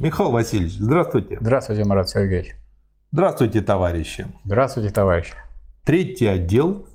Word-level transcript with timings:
Михаил 0.00 0.30
Васильевич, 0.30 0.74
здравствуйте. 0.74 1.38
Здравствуйте, 1.40 1.84
Марат 1.84 2.08
Сергеевич. 2.08 2.54
Здравствуйте, 3.10 3.62
товарищи. 3.62 4.28
Здравствуйте, 4.44 4.90
товарищи. 4.90 5.34
Третий 5.82 6.28
отдел 6.28 6.86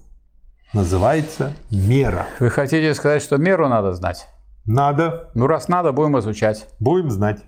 называется 0.72 1.54
«Мера». 1.70 2.28
Вы 2.40 2.50
хотите 2.50 2.94
сказать, 2.94 3.22
что 3.22 3.36
меру 3.36 3.68
надо 3.68 3.92
знать? 3.92 4.30
Надо. 4.66 5.32
Ну, 5.34 5.48
раз 5.48 5.68
надо, 5.68 5.92
будем 5.92 6.18
изучать. 6.20 6.70
Будем 6.80 7.12
знать. 7.12 7.42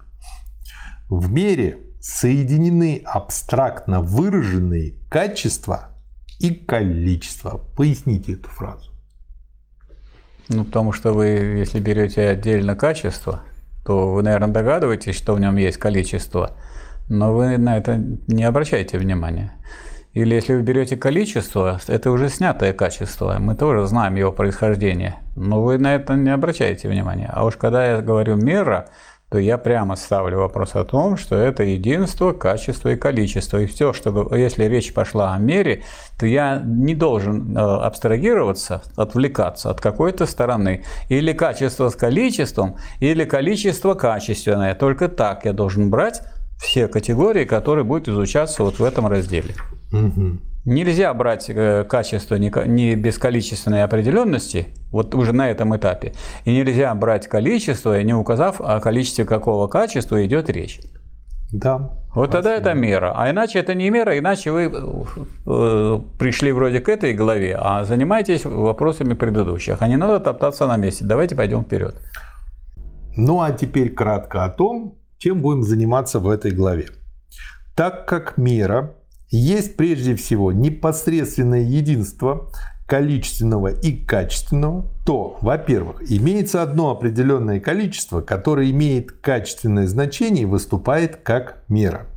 В 1.07 1.31
мере 1.31 1.77
соединены 2.01 3.01
абстрактно 3.05 4.01
выраженные 4.01 4.95
качества 5.09 5.91
и 6.37 6.49
количество. 6.53 7.61
Поясните 7.77 8.33
эту 8.33 8.49
фразу. 8.49 8.91
Ну, 10.49 10.65
потому 10.65 10.91
что 10.91 11.13
вы, 11.13 11.27
если 11.27 11.79
берете 11.79 12.27
отдельно 12.27 12.75
качество, 12.75 13.43
то 13.85 14.11
вы, 14.11 14.23
наверное, 14.23 14.49
догадываетесь, 14.49 15.15
что 15.15 15.35
в 15.35 15.39
нем 15.39 15.57
есть 15.57 15.77
количество, 15.77 16.57
но 17.07 17.33
вы 17.33 17.57
на 17.57 17.77
это 17.77 17.97
не 18.27 18.43
обращаете 18.43 18.97
внимания. 18.97 19.51
Или 20.13 20.33
если 20.33 20.55
вы 20.55 20.61
берете 20.61 20.95
количество, 20.95 21.79
это 21.87 22.09
уже 22.09 22.29
снятое 22.29 22.73
качество, 22.73 23.35
мы 23.37 23.53
тоже 23.55 23.85
знаем 23.85 24.15
его 24.15 24.31
происхождение, 24.31 25.17
но 25.35 25.61
вы 25.61 25.77
на 25.77 25.95
это 25.95 26.15
не 26.15 26.29
обращаете 26.29 26.87
внимания. 26.87 27.29
А 27.31 27.45
уж 27.45 27.57
когда 27.57 27.85
я 27.85 28.01
говорю 28.01 28.37
мера, 28.37 28.87
то 29.29 29.39
я 29.39 29.57
прямо 29.57 29.95
ставлю 29.95 30.39
вопрос 30.39 30.75
о 30.75 30.83
том, 30.83 31.17
что 31.17 31.35
это 31.35 31.63
единство, 31.63 32.31
качество 32.31 32.89
и 32.89 32.95
количество. 32.95 33.57
И 33.57 33.65
все, 33.65 33.91
что 33.91 34.33
если 34.35 34.65
речь 34.65 34.93
пошла 34.93 35.33
о 35.33 35.39
мере, 35.39 35.83
то 36.17 36.25
я 36.25 36.61
не 36.63 36.95
должен 36.95 37.57
э, 37.57 37.59
абстрагироваться, 37.59 38.83
отвлекаться 38.95 39.71
от 39.71 39.81
какой-то 39.81 40.25
стороны. 40.25 40.83
Или 41.09 41.33
качество 41.33 41.89
с 41.89 41.95
количеством, 41.95 42.77
или 42.99 43.25
количество 43.25 43.95
качественное. 43.95 44.75
Только 44.75 45.09
так 45.09 45.45
я 45.45 45.53
должен 45.53 45.89
брать 45.89 46.21
все 46.57 46.87
категории, 46.87 47.45
которые 47.45 47.83
будут 47.83 48.07
изучаться 48.07 48.63
вот 48.63 48.79
в 48.79 48.83
этом 48.83 49.07
разделе. 49.07 49.55
Угу. 49.91 50.39
Нельзя 50.65 51.13
брать 51.13 51.49
э, 51.49 51.83
качество 51.83 52.35
не 52.35 52.95
без 52.95 53.19
количественной 53.19 53.83
определенности, 53.83 54.69
вот 54.91 55.13
уже 55.13 55.31
на 55.31 55.49
этом 55.49 55.75
этапе, 55.77 56.13
и 56.43 56.51
нельзя 56.51 56.93
брать 56.95 57.27
количество, 57.27 58.01
не 58.01 58.15
указав, 58.15 58.59
о 58.59 58.79
количестве 58.79 59.25
какого 59.25 59.67
качества 59.67 60.25
идет 60.25 60.49
речь. 60.49 60.81
Да. 61.51 61.91
Вот 62.15 62.31
тогда 62.31 62.55
это 62.55 62.73
мера. 62.73 63.13
А 63.15 63.29
иначе 63.29 63.59
это 63.59 63.75
не 63.75 63.89
мера, 63.89 64.17
иначе 64.17 64.51
вы 64.51 64.71
э, 65.45 65.99
пришли 66.17 66.51
вроде 66.51 66.79
к 66.79 66.89
этой 66.89 67.13
главе, 67.13 67.57
а 67.59 67.83
занимаетесь 67.83 68.45
вопросами 68.45 69.13
предыдущих. 69.13 69.77
А 69.81 69.87
не 69.87 69.97
надо 69.97 70.19
топтаться 70.19 70.65
на 70.65 70.77
месте. 70.77 71.05
Давайте 71.05 71.35
пойдем 71.35 71.63
вперед. 71.63 72.01
Ну 73.15 73.41
а 73.41 73.51
теперь 73.51 73.93
кратко 73.93 74.45
о 74.45 74.49
том, 74.49 74.97
чем 75.17 75.41
будем 75.41 75.63
заниматься 75.63 76.19
в 76.19 76.29
этой 76.29 76.51
главе. 76.51 76.87
Так 77.75 78.07
как 78.07 78.37
мера 78.37 78.95
есть 79.35 79.75
прежде 79.75 80.15
всего 80.15 80.51
непосредственное 80.51 81.61
единство 81.61 82.49
количественного 82.85 83.69
и 83.69 83.93
качественного, 83.93 84.85
то, 85.05 85.37
во-первых, 85.41 86.03
имеется 86.09 86.61
одно 86.61 86.91
определенное 86.91 87.59
количество, 87.59 88.21
которое 88.21 88.69
имеет 88.69 89.11
качественное 89.11 89.87
значение 89.87 90.43
и 90.43 90.45
выступает 90.45 91.17
как 91.17 91.63
мера. 91.67 92.07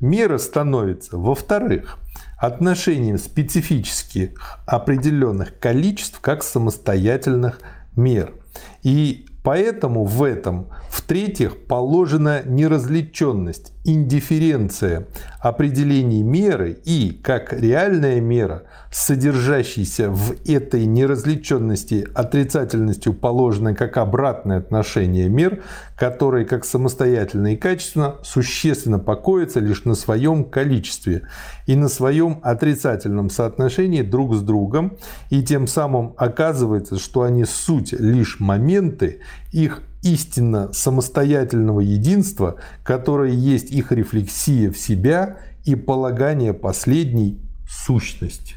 Мера 0.00 0.36
становится, 0.36 1.16
во-вторых, 1.16 1.98
отношением 2.38 3.16
специфических 3.16 4.60
определенных 4.66 5.58
количеств 5.58 6.20
как 6.20 6.42
самостоятельных 6.42 7.60
мер. 7.96 8.34
И 8.82 9.26
Поэтому 9.46 10.04
в 10.04 10.24
этом, 10.24 10.70
в-третьих, 10.90 11.66
положена 11.68 12.42
неразличенность, 12.44 13.72
индифференция 13.86 15.06
определений 15.40 16.22
меры 16.22 16.76
и, 16.84 17.18
как 17.22 17.52
реальная 17.52 18.20
мера, 18.20 18.64
содержащаяся 18.90 20.10
в 20.10 20.34
этой 20.44 20.86
неразличенности 20.86 22.06
отрицательностью 22.12 23.14
положено 23.14 23.74
как 23.74 23.96
обратное 23.96 24.58
отношение 24.58 25.28
мер, 25.28 25.62
которые, 25.96 26.44
как 26.44 26.64
самостоятельно 26.64 27.54
и 27.54 27.56
качественно, 27.56 28.16
существенно 28.24 28.98
покоятся 28.98 29.60
лишь 29.60 29.84
на 29.84 29.94
своем 29.94 30.44
количестве 30.44 31.22
и 31.66 31.76
на 31.76 31.88
своем 31.88 32.40
отрицательном 32.42 33.30
соотношении 33.30 34.02
друг 34.02 34.34
с 34.34 34.42
другом, 34.42 34.98
и 35.30 35.42
тем 35.42 35.68
самым 35.68 36.14
оказывается, 36.16 36.98
что 36.98 37.22
они 37.22 37.44
суть 37.44 37.92
лишь 37.92 38.40
моменты, 38.40 39.20
их 39.52 39.82
истинно 40.06 40.72
самостоятельного 40.72 41.80
единства, 41.80 42.56
которое 42.84 43.32
есть 43.32 43.70
их 43.70 43.92
рефлексия 43.92 44.70
в 44.70 44.78
себя 44.78 45.38
и 45.64 45.74
полагание 45.74 46.54
последней 46.54 47.40
сущности. 47.68 48.54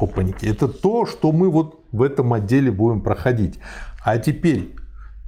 Опаньки. 0.00 0.46
Это 0.46 0.68
то, 0.68 1.06
что 1.06 1.32
мы 1.32 1.50
вот 1.50 1.84
в 1.92 2.02
этом 2.02 2.32
отделе 2.32 2.70
будем 2.70 3.00
проходить. 3.00 3.58
А 4.04 4.18
теперь 4.18 4.74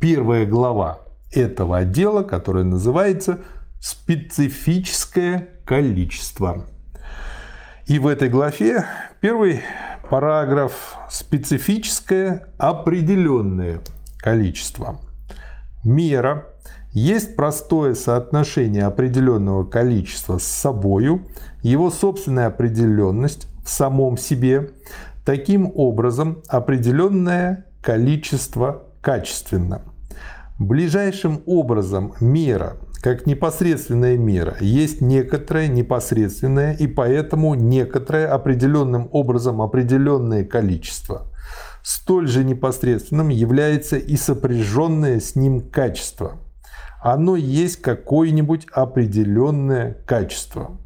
первая 0.01 0.47
глава 0.47 1.01
этого 1.33 1.79
отдела, 1.79 2.23
которая 2.23 2.65
называется 2.65 3.41
«Специфическое 3.81 5.49
количество». 5.65 6.67
И 7.87 7.99
в 8.01 8.06
этой 8.09 8.29
главе 8.29 8.85
первый 9.21 9.62
Параграф 10.09 10.97
специфическое 11.11 12.47
определенное 12.59 13.81
количество. 14.26 14.98
Мера 15.84 16.48
есть 16.91 17.37
простое 17.37 17.94
соотношение 17.94 18.82
определенного 18.82 19.62
количества 19.62 20.38
с 20.38 20.42
собою, 20.42 21.28
его 21.62 21.92
собственная 21.92 22.48
определенность 22.48 23.47
в 23.64 23.69
самом 23.69 24.16
себе. 24.16 24.70
Таким 25.25 25.70
образом, 25.72 26.42
определенное 26.48 27.66
количество 27.81 28.82
качественно. 29.00 29.82
Ближайшим 30.58 31.43
образом 31.47 32.14
мера 32.19 32.78
как 33.03 33.26
непосредственная 33.26 34.16
мера, 34.16 34.56
есть 34.60 35.00
некоторое 35.00 35.69
непосредственное 35.69 36.72
и 36.72 36.88
поэтому 36.88 37.54
некоторое 37.54 38.26
определенным 38.26 39.08
образом 39.12 39.62
определенное 39.62 40.44
количество. 40.44 41.28
Столь 41.89 42.27
же 42.27 42.43
непосредственным 42.43 43.29
является 43.29 43.97
и 43.97 44.17
сопряженное 44.17 45.21
с 45.21 45.37
ним 45.37 45.61
качество. 45.61 46.41
Оно 47.01 47.37
есть 47.37 47.81
какое-нибудь 47.81 48.67
определенное 48.73 49.93
качество. 50.05 50.81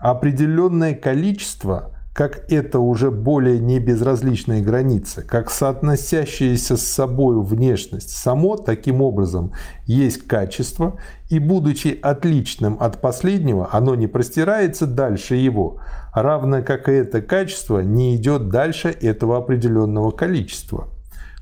Определенное 0.00 0.96
количество 0.96 1.96
как 2.14 2.52
это 2.52 2.78
уже 2.78 3.10
более 3.10 3.58
не 3.58 3.78
безразличные 3.78 4.62
границы, 4.62 5.22
как 5.22 5.50
соотносящаяся 5.50 6.76
с 6.76 6.82
собой 6.82 7.42
внешность 7.42 8.10
само 8.10 8.56
таким 8.56 9.00
образом 9.00 9.52
есть 9.86 10.26
качество, 10.26 10.98
и 11.30 11.38
будучи 11.38 11.98
отличным 12.02 12.76
от 12.80 13.00
последнего, 13.00 13.68
оно 13.72 13.94
не 13.94 14.08
простирается 14.08 14.86
дальше 14.86 15.36
его, 15.36 15.78
равно 16.12 16.62
как 16.62 16.90
и 16.90 16.92
это 16.92 17.22
качество 17.22 17.80
не 17.80 18.16
идет 18.16 18.50
дальше 18.50 18.88
этого 18.88 19.38
определенного 19.38 20.10
количества. 20.10 20.88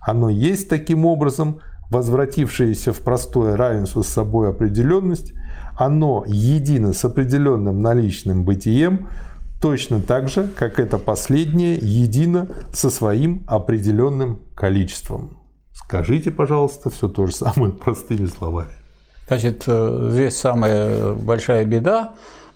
Оно 0.01 0.31
есть 0.31 0.69
таким 0.69 1.05
образом 1.05 1.61
возвратившееся 1.91 2.93
в 2.93 3.01
простое 3.01 3.57
равенство 3.57 4.03
с 4.03 4.09
собой 4.09 4.51
определенность, 4.51 5.33
оно 5.77 6.23
едино 6.29 6.93
с 6.93 7.05
определенным 7.05 7.83
наличным 7.83 8.45
бытием– 8.45 9.09
точно 9.61 10.01
так 10.01 10.29
же, 10.29 10.49
как 10.49 10.79
это 10.79 10.99
последнее 10.99 11.75
едино 11.75 12.49
со 12.73 12.91
своим 12.91 13.45
определенным 13.47 14.41
количеством. 14.55 15.39
Скажите, 15.73 16.31
пожалуйста, 16.31 16.91
все 16.91 17.09
то 17.09 17.27
же 17.27 17.35
самое 17.35 17.73
простыми 17.85 18.27
словами. 18.27 18.71
Значит, 19.29 19.65
э, 19.67 20.09
здесь 20.13 20.37
самая 20.37 21.15
большая 21.15 21.65
беда 21.65 22.15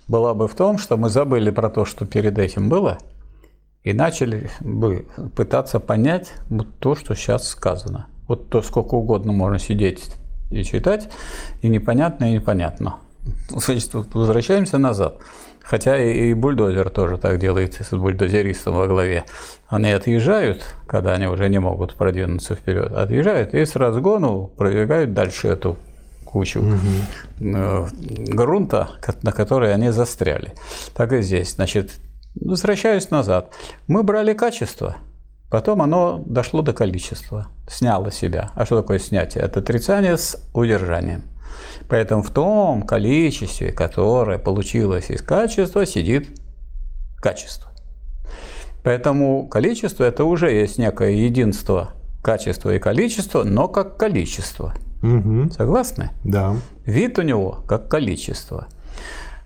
была 0.08 0.34
бы 0.34 0.48
в 0.48 0.54
том, 0.54 0.78
что 0.78 0.96
мы 0.96 1.08
забыли 1.08 1.50
про 1.50 1.70
то, 1.70 1.84
что 1.84 2.04
перед 2.04 2.38
этим 2.38 2.68
было, 2.68 2.98
и 3.82 3.92
начали 3.92 4.50
бы 4.60 5.06
пытаться 5.36 5.78
понять 5.78 6.32
то, 6.80 6.94
что 6.94 7.14
сейчас 7.14 7.48
сказано. 7.48 8.06
Вот 8.26 8.48
то, 8.48 8.62
сколько 8.62 8.94
угодно 8.94 9.32
можно 9.32 9.58
сидеть 9.58 10.10
и 10.50 10.64
читать, 10.64 11.10
и 11.62 11.68
непонятно, 11.68 12.30
и 12.30 12.34
непонятно. 12.34 12.96
Значит, 13.48 13.90
возвращаемся 13.92 14.78
назад. 14.78 15.18
Хотя 15.62 15.98
и 15.98 16.34
бульдозер 16.34 16.90
тоже 16.90 17.16
так 17.16 17.38
делает 17.38 17.74
с 17.74 17.90
бульдозеристом 17.90 18.76
во 18.76 18.86
главе. 18.86 19.24
Они 19.68 19.90
отъезжают, 19.90 20.62
когда 20.86 21.14
они 21.14 21.26
уже 21.26 21.48
не 21.48 21.58
могут 21.58 21.94
продвинуться 21.94 22.54
вперед, 22.54 22.92
отъезжают 22.92 23.54
и 23.54 23.64
с 23.64 23.74
разгону 23.74 24.48
продвигают 24.58 25.14
дальше 25.14 25.48
эту 25.48 25.78
кучу 26.24 26.60
угу. 26.60 27.88
грунта, 28.28 28.90
на 29.22 29.32
которой 29.32 29.72
они 29.72 29.90
застряли. 29.90 30.52
Так 30.94 31.12
и 31.12 31.22
здесь. 31.22 31.54
Значит, 31.54 31.92
возвращаюсь 32.34 33.10
назад. 33.10 33.54
Мы 33.86 34.02
брали 34.02 34.34
качество, 34.34 34.96
потом 35.48 35.80
оно 35.80 36.22
дошло 36.26 36.60
до 36.60 36.74
количества, 36.74 37.46
сняло 37.68 38.10
себя. 38.10 38.50
А 38.54 38.66
что 38.66 38.82
такое 38.82 38.98
снятие? 38.98 39.44
Это 39.44 39.60
отрицание 39.60 40.18
с 40.18 40.36
удержанием. 40.52 41.22
Поэтому 41.88 42.22
в 42.22 42.30
том 42.30 42.82
количестве, 42.82 43.72
которое 43.72 44.38
получилось 44.38 45.10
из 45.10 45.22
качества, 45.22 45.86
сидит 45.86 46.28
качество. 47.20 47.70
Поэтому 48.82 49.46
количество– 49.48 50.04
это 50.04 50.24
уже 50.24 50.50
есть 50.50 50.78
некое 50.78 51.12
единство 51.12 51.92
качества 52.22 52.74
и 52.74 52.78
количества, 52.78 53.44
но 53.44 53.68
как 53.68 53.96
количество. 53.96 54.74
Мгм. 55.02 55.50
Согласны? 55.50 56.10
Да. 56.24 56.56
Вид 56.86 57.18
у 57.18 57.22
него 57.22 57.62
как 57.66 57.88
количество. 57.88 58.66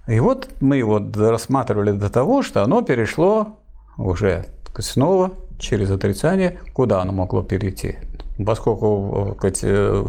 И 0.07 0.21
вот 0.21 0.49
мы 0.61 0.77
его 0.77 1.01
рассматривали 1.15 1.93
до 1.93 2.09
того, 2.09 2.43
что 2.43 2.63
оно 2.63 2.83
перешло 2.83 3.59
уже 3.97 4.47
снова 4.79 5.33
через 5.59 5.91
отрицание, 5.91 6.59
куда 6.73 7.03
оно 7.03 7.13
могло 7.13 7.43
перейти. 7.43 7.97
Поскольку 8.45 9.37
так 9.41 9.57
сказать, 9.57 9.61
э, 9.63 10.05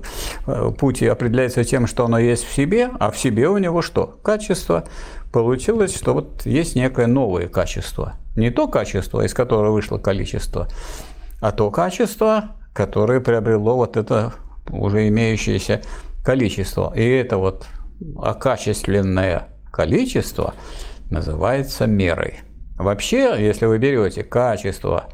э, 0.45 0.71
путь 0.77 1.01
определяется 1.01 1.63
тем, 1.63 1.87
что 1.87 2.05
оно 2.05 2.19
есть 2.19 2.43
в 2.43 2.53
себе, 2.53 2.89
а 2.99 3.09
в 3.09 3.17
себе 3.17 3.49
у 3.49 3.57
него 3.57 3.81
что? 3.81 4.05
Качество. 4.21 4.85
Получилось, 5.31 5.95
что 5.95 6.13
вот 6.13 6.45
есть 6.45 6.75
некое 6.75 7.07
новое 7.07 7.47
качество. 7.47 8.13
Не 8.35 8.51
то 8.51 8.67
качество, 8.67 9.25
из 9.25 9.33
которого 9.33 9.71
вышло 9.71 9.97
количество, 9.97 10.67
а 11.41 11.51
то 11.51 11.71
качество, 11.71 12.55
которое 12.73 13.19
приобрело 13.19 13.75
вот 13.75 13.97
это 13.97 14.33
уже 14.69 15.07
имеющееся 15.07 15.81
количество. 16.23 16.93
И 16.95 17.03
это 17.03 17.37
вот 17.37 17.65
окачественное 18.21 19.47
количество 19.71 20.53
называется 21.09 21.87
мерой. 21.87 22.41
Вообще, 22.77 23.35
если 23.39 23.65
вы 23.65 23.77
берете 23.77 24.23
качество, 24.23 25.05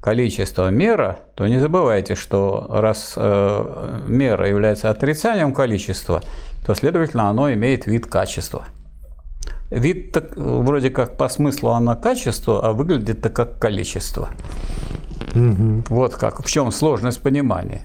количество 0.00 0.70
мера, 0.70 1.20
то 1.34 1.46
не 1.46 1.58
забывайте, 1.58 2.14
что 2.14 2.66
раз 2.70 3.14
э, 3.16 4.00
мера 4.06 4.48
является 4.48 4.90
отрицанием 4.90 5.52
количества, 5.52 6.22
то, 6.64 6.74
следовательно, 6.74 7.28
оно 7.28 7.52
имеет 7.52 7.86
вид 7.86 8.06
качества. 8.06 8.66
Вид 9.70 10.12
так, 10.12 10.36
вроде 10.36 10.90
как 10.90 11.16
по 11.16 11.28
смыслу 11.28 11.70
оно 11.70 11.96
качество, 11.96 12.66
а 12.66 12.72
выглядит 12.72 13.18
это 13.18 13.30
как 13.30 13.58
количество. 13.58 14.30
Мгм. 15.34 15.84
Вот 15.88 16.14
как, 16.14 16.44
в 16.44 16.50
чем 16.50 16.72
сложность 16.72 17.20
понимания. 17.20 17.82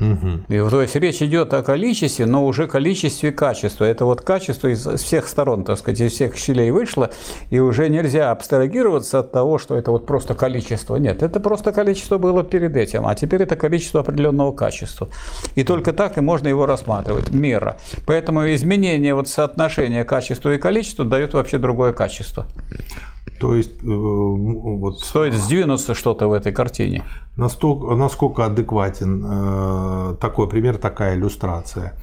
Мгм. 0.00 0.46
И, 0.48 0.58
то 0.58 0.82
есть 0.82 0.96
речь 0.96 1.22
идет 1.22 1.52
о 1.54 1.62
количестве, 1.62 2.26
но 2.26 2.46
уже 2.46 2.66
количестве 2.66 3.32
качества. 3.32 3.84
Это 3.84 4.04
вот 4.06 4.22
качество 4.22 4.68
из 4.68 4.86
всех 5.00 5.28
сторон, 5.28 5.64
так 5.64 5.78
сказать, 5.78 6.00
из 6.00 6.12
всех 6.12 6.36
щелей 6.36 6.70
вышло, 6.70 7.10
и 7.50 7.58
уже 7.58 7.88
нельзя 7.88 8.30
абстрагироваться 8.30 9.20
от 9.20 9.30
того, 9.30 9.58
что 9.58 9.76
это 9.76 9.90
вот 9.90 10.06
просто 10.06 10.34
количество. 10.34 10.96
Нет, 10.96 11.22
это 11.22 11.38
просто 11.38 11.72
количество 11.72 12.18
было 12.18 12.42
перед 12.42 12.76
этим, 12.76 13.06
а 13.06 13.14
теперь 13.14 13.42
это 13.42 13.56
количество 13.56 14.00
определенного 14.00 14.52
качества. 14.52 15.08
И 15.54 15.64
только 15.64 15.92
так 15.92 16.16
и 16.16 16.20
можно 16.20 16.48
его 16.48 16.66
рассматривать, 16.66 17.30
мера. 17.30 17.76
Поэтому 18.06 18.52
изменение 18.54 19.14
вот 19.14 19.28
соотношения 19.28 20.04
качества 20.04 20.54
и 20.54 20.58
количества 20.58 21.04
дает 21.04 21.34
вообще 21.34 21.58
другое 21.58 21.92
качество. 21.92 22.46
То 23.40 23.54
есть, 23.54 23.72
э, 23.82 23.86
м, 23.86 24.78
вот 24.80 25.00
Стоит 25.00 25.34
сдвинуться 25.34 25.94
что-то 25.94 26.28
в 26.28 26.32
этой 26.32 26.52
картине. 26.52 27.02
настолько, 27.36 27.94
насколько 27.94 28.44
адекватен 28.44 29.24
э, 29.26 30.16
такой 30.20 30.48
пример, 30.48 30.76
такая 30.78 31.16
иллюстрация. 31.16 31.94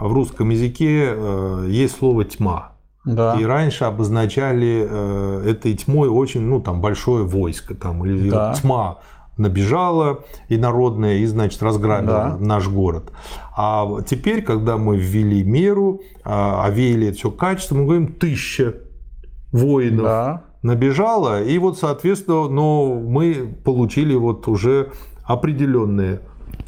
В 0.00 0.12
русском 0.12 0.50
языке 0.50 1.04
э, 1.08 1.66
есть 1.70 1.96
слово 1.98 2.24
тьма. 2.24 2.72
Да. 3.04 3.36
И 3.40 3.44
раньше 3.44 3.84
обозначали 3.84 4.86
э, 4.88 5.50
этой 5.50 5.74
тьмой 5.74 6.08
очень, 6.08 6.40
ну, 6.42 6.60
там, 6.60 6.80
большое 6.80 7.24
войско, 7.24 7.74
там, 7.74 8.04
или 8.04 8.30
Да. 8.30 8.54
тьма 8.54 8.98
набежала 9.36 10.20
и 10.48 10.56
народная, 10.56 11.16
и, 11.18 11.26
значит, 11.26 11.62
разграбила 11.62 12.12
Да. 12.12 12.36
наш 12.38 12.68
город. 12.68 13.10
А 13.56 13.86
теперь, 14.06 14.42
когда 14.42 14.76
мы 14.76 14.96
ввели 14.96 15.42
меру, 15.42 16.00
а, 16.24 16.64
овеяли 16.64 17.08
это 17.08 17.16
все 17.16 17.30
качеством, 17.30 17.78
мы 17.80 17.84
говорим 17.84 18.06
тысяча 18.14 18.74
воинов 19.52 20.04
Да. 20.04 20.42
Набежало, 20.64 21.42
и 21.42 21.58
вот, 21.58 21.78
соответственно, 21.78 22.48
но 22.48 22.94
мы 22.94 23.54
получили 23.64 24.14
вот 24.14 24.48
уже 24.48 24.88
определенное 25.24 26.20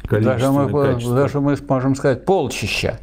количество. 0.07 0.67
Даже 0.67 1.09
мы, 1.09 1.15
даже 1.15 1.41
мы 1.41 1.57
можем 1.67 1.95
сказать 1.95 2.23
полчища. 2.23 2.99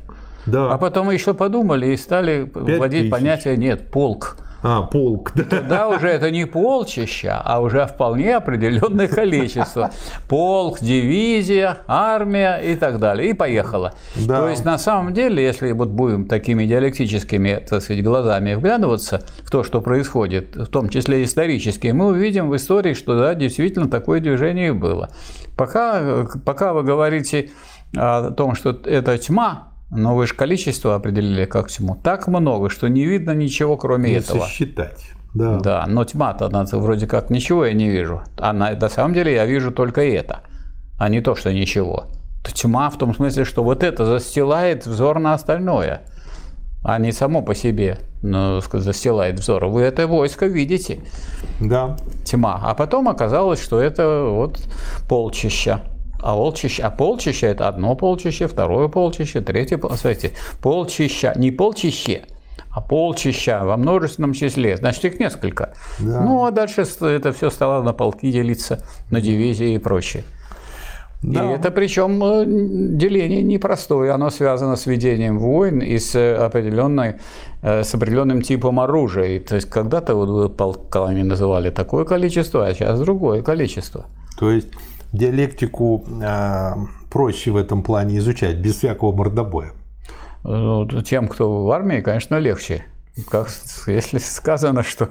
Да. 0.46 0.72
А 0.72 0.78
потом 0.78 1.06
мы 1.06 1.14
еще 1.14 1.34
подумали 1.34 1.88
и 1.88 1.96
стали 1.96 2.48
вводить 2.54 3.00
тысяч. 3.02 3.10
понятие 3.10 3.56
нет, 3.56 3.90
полк. 3.90 4.36
А, 4.66 4.80
полк, 4.80 5.32
да. 5.34 5.44
Тогда 5.44 5.88
уже 5.88 6.08
это 6.08 6.30
не 6.30 6.46
полчища, 6.46 7.38
а 7.44 7.60
уже 7.60 7.86
вполне 7.86 8.34
определенное 8.34 9.08
количество. 9.08 9.90
Полк, 10.26 10.80
дивизия, 10.80 11.80
армия 11.86 12.56
и 12.56 12.74
так 12.74 12.98
далее. 12.98 13.28
И 13.28 13.34
поехало. 13.34 13.92
Да. 14.16 14.40
То 14.40 14.48
есть 14.48 14.64
на 14.64 14.78
самом 14.78 15.12
деле, 15.12 15.44
если 15.44 15.72
вот 15.72 15.90
будем 15.90 16.24
такими 16.24 16.64
диалектическими, 16.64 17.62
так 17.68 17.82
сказать, 17.82 18.02
глазами 18.02 18.54
вглядываться 18.54 19.20
в 19.42 19.50
то, 19.50 19.64
что 19.64 19.82
происходит, 19.82 20.56
в 20.56 20.66
том 20.68 20.88
числе 20.88 21.24
исторически, 21.24 21.88
мы 21.88 22.06
увидим 22.06 22.48
в 22.48 22.56
истории, 22.56 22.94
что 22.94 23.18
да, 23.18 23.34
действительно 23.34 23.90
такое 23.90 24.20
движение 24.20 24.72
было. 24.72 25.10
Пока, 25.58 26.26
пока 26.42 26.72
вы 26.72 26.84
говорите 26.84 27.50
о 27.94 28.30
том, 28.30 28.54
что 28.54 28.70
это 28.70 29.18
тьма, 29.18 29.73
но 29.94 30.14
вы 30.14 30.26
же 30.26 30.34
количество 30.34 30.94
определили 30.94 31.44
как 31.44 31.70
тьму. 31.70 31.96
Так 32.02 32.26
много, 32.28 32.68
что 32.68 32.88
не 32.88 33.04
видно 33.04 33.32
ничего, 33.32 33.76
кроме 33.76 34.10
Не 34.10 34.16
этого. 34.16 34.40
сосчитать. 34.40 35.04
Да. 35.34 35.58
Да, 35.58 35.84
но 35.88 36.04
тьма-то 36.04 36.46
она 36.46 36.64
вроде 36.72 37.06
как 37.06 37.30
ничего 37.30 37.66
я 37.66 37.72
не 37.72 37.88
вижу. 37.88 38.22
А 38.38 38.52
на, 38.52 38.72
на 38.72 38.88
самом 38.88 39.14
деле 39.14 39.34
я 39.34 39.46
вижу 39.46 39.72
только 39.72 40.02
это, 40.02 40.40
а 40.98 41.08
не 41.08 41.20
то, 41.20 41.34
что 41.34 41.52
ничего. 41.52 42.06
Тьма 42.52 42.90
в 42.90 42.98
том 42.98 43.14
смысле, 43.14 43.44
что 43.44 43.64
вот 43.64 43.82
это 43.82 44.04
застилает 44.04 44.86
взор 44.86 45.18
на 45.18 45.34
остальное, 45.34 46.02
а 46.84 46.98
не 46.98 47.10
само 47.10 47.42
по 47.42 47.54
себе 47.54 47.98
ну, 48.22 48.60
застилает 48.72 49.38
взор. 49.38 49.66
Вы 49.66 49.82
это 49.82 50.06
войско 50.06 50.46
видите, 50.46 51.00
Да. 51.60 51.96
тьма. 52.24 52.60
А 52.62 52.74
потом 52.74 53.08
оказалось, 53.08 53.62
что 53.62 53.80
это 53.80 54.24
вот 54.30 54.60
полчища. 55.08 55.80
А, 56.24 56.34
волчище, 56.34 56.82
а 56.82 56.90
полчище– 56.90 57.46
это 57.48 57.68
одно 57.68 57.94
полчище, 57.94 58.48
второе 58.48 58.88
полчище, 58.88 59.42
третье 59.42 59.76
полчище. 59.76 60.00
Смотрите, 60.00 60.32
полчища, 60.62 61.34
не 61.36 61.50
полчище, 61.50 62.22
а 62.70 62.80
полчища 62.80 63.62
во 63.62 63.76
множественном 63.76 64.32
числе. 64.32 64.78
Значит, 64.78 65.04
их 65.04 65.20
несколько. 65.20 65.74
Да. 65.98 66.22
Ну, 66.22 66.46
а 66.46 66.50
дальше 66.50 66.86
это 67.00 67.32
все 67.34 67.50
стало 67.50 67.82
на 67.82 67.92
полки 67.92 68.32
делиться, 68.32 68.82
на 69.10 69.20
дивизии 69.20 69.74
и 69.74 69.78
прочее. 69.78 70.24
Да. 71.20 71.44
И 71.44 71.56
это 71.56 71.70
причем 71.70 72.24
э, 72.24 72.44
деление 72.96 73.42
непростое, 73.42 74.12
оно 74.12 74.30
связано 74.30 74.76
с 74.76 74.86
ведением 74.86 75.38
войн 75.38 75.80
и 75.80 75.98
с, 75.98 76.14
э, 76.14 76.36
определенной, 76.36 77.16
э, 77.60 77.84
с 77.84 77.94
определенным 77.94 78.40
типом 78.40 78.80
оружия. 78.80 79.36
И, 79.36 79.40
то 79.40 79.56
есть 79.56 79.68
когда-то 79.68 80.14
вот 80.14 80.56
полками 80.56 81.22
называли 81.22 81.68
такое 81.68 82.06
количество, 82.06 82.66
а 82.66 82.72
сейчас 82.72 82.98
другое 82.98 83.42
количество. 83.42 84.06
То 84.38 84.50
есть 84.50 84.68
диалектику 85.14 86.04
э, 86.22 86.72
проще 87.10 87.50
в 87.52 87.56
этом 87.56 87.82
плане 87.82 88.18
изучать, 88.18 88.56
без 88.56 88.76
всякого 88.76 89.12
мордобоя. 89.12 89.72
Ну, 90.42 90.86
Тем, 91.02 91.28
кто 91.28 91.64
в 91.64 91.70
армии, 91.70 92.00
конечно, 92.00 92.38
легче. 92.38 92.84
Как, 93.30 93.48
если 93.86 94.18
сказано, 94.18 94.82
что 94.82 95.08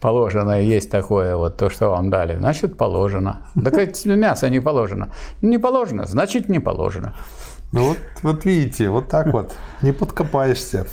положено 0.00 0.60
есть 0.60 0.90
такое, 0.90 1.36
вот 1.36 1.58
то, 1.58 1.68
что 1.68 1.90
вам 1.90 2.08
дали, 2.10 2.36
значит 2.36 2.78
положено. 2.78 3.42
Так 3.62 3.74
мясо 4.06 4.48
не 4.48 4.60
положено. 4.60 5.12
Не 5.42 5.58
положено, 5.58 6.06
значит 6.06 6.48
не 6.48 6.58
положено. 6.60 7.14
Ну 7.72 7.88
вот, 7.88 7.98
вот 8.22 8.44
видите, 8.46 8.88
вот 8.88 9.08
так 9.08 9.32
вот, 9.32 9.54
не 9.82 9.92
подкопаешься. 9.92 10.86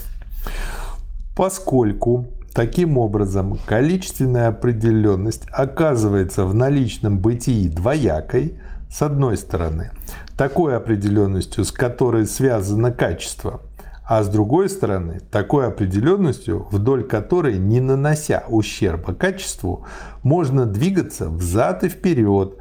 Поскольку 1.34 2.26
таким 2.52 2.98
образом 2.98 3.58
количественная 3.66 4.48
определенность 4.48 5.44
оказывается 5.50 6.44
в 6.44 6.54
наличном 6.54 7.18
бытии 7.18 7.68
двоякой, 7.68 8.54
с 8.90 9.02
одной 9.02 9.36
стороны, 9.36 9.90
такой 10.36 10.76
определенностью, 10.76 11.64
с 11.64 11.72
которой 11.72 12.26
связано 12.26 12.90
качество, 12.90 13.60
а 14.08 14.22
с 14.22 14.28
другой 14.28 14.70
стороны, 14.70 15.20
такой 15.30 15.66
определенностью, 15.66 16.66
вдоль 16.70 17.04
которой, 17.04 17.58
не 17.58 17.80
нанося 17.80 18.44
ущерба 18.48 19.12
качеству, 19.12 19.84
можно 20.22 20.64
двигаться 20.64 21.28
взад 21.28 21.84
и 21.84 21.88
вперед, 21.90 22.56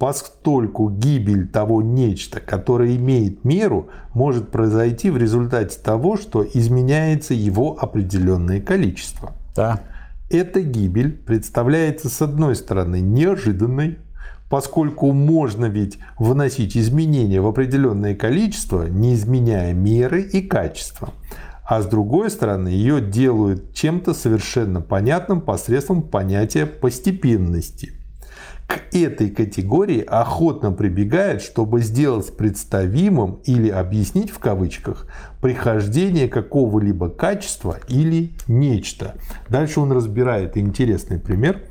Постольку 0.00 0.88
гибель 0.88 1.46
того 1.46 1.82
нечто, 1.82 2.40
которое 2.40 2.96
имеет 2.96 3.44
меру, 3.44 3.90
может 4.14 4.48
произойти 4.48 5.10
в 5.10 5.18
результате 5.18 5.78
того, 5.78 6.16
что 6.16 6.42
изменяется 6.42 7.34
его 7.34 7.76
определенное 7.78 8.62
количество. 8.62 9.34
Да. 9.54 9.82
Эта 10.30 10.62
гибель 10.62 11.12
представляется 11.12 12.08
с 12.08 12.22
одной 12.22 12.56
стороны 12.56 13.02
неожиданной, 13.02 13.98
поскольку 14.48 15.12
можно 15.12 15.66
ведь 15.66 15.98
вносить 16.18 16.78
изменения 16.78 17.42
в 17.42 17.46
определенное 17.46 18.14
количество, 18.14 18.88
не 18.88 19.12
изменяя 19.12 19.74
меры 19.74 20.22
и 20.22 20.40
качества. 20.40 21.10
А 21.62 21.82
с 21.82 21.86
другой 21.86 22.30
стороны, 22.30 22.68
ее 22.68 23.02
делают 23.02 23.74
чем-то 23.74 24.14
совершенно 24.14 24.80
понятным 24.80 25.42
посредством 25.42 26.00
понятия 26.00 26.64
постепенности. 26.64 27.99
К 28.70 28.94
этой 28.94 29.30
категории 29.30 30.00
охотно 30.00 30.70
прибегает, 30.70 31.42
чтобы 31.42 31.80
сделать 31.80 32.36
представимым 32.36 33.40
или 33.44 33.68
объяснить 33.68 34.30
в 34.30 34.38
кавычках 34.38 35.08
прихождение 35.40 36.28
какого-либо 36.28 37.08
качества 37.08 37.78
или 37.88 38.30
нечто. 38.46 39.16
Дальше 39.48 39.80
он 39.80 39.90
разбирает 39.90 40.56
интересный 40.56 41.18
пример, 41.18 41.62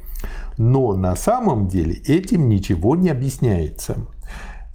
но 0.57 0.93
на 0.93 1.15
самом 1.15 1.69
деле 1.69 1.93
этим 2.05 2.49
ничего 2.49 2.97
не 2.97 3.09
объясняется. 3.09 3.95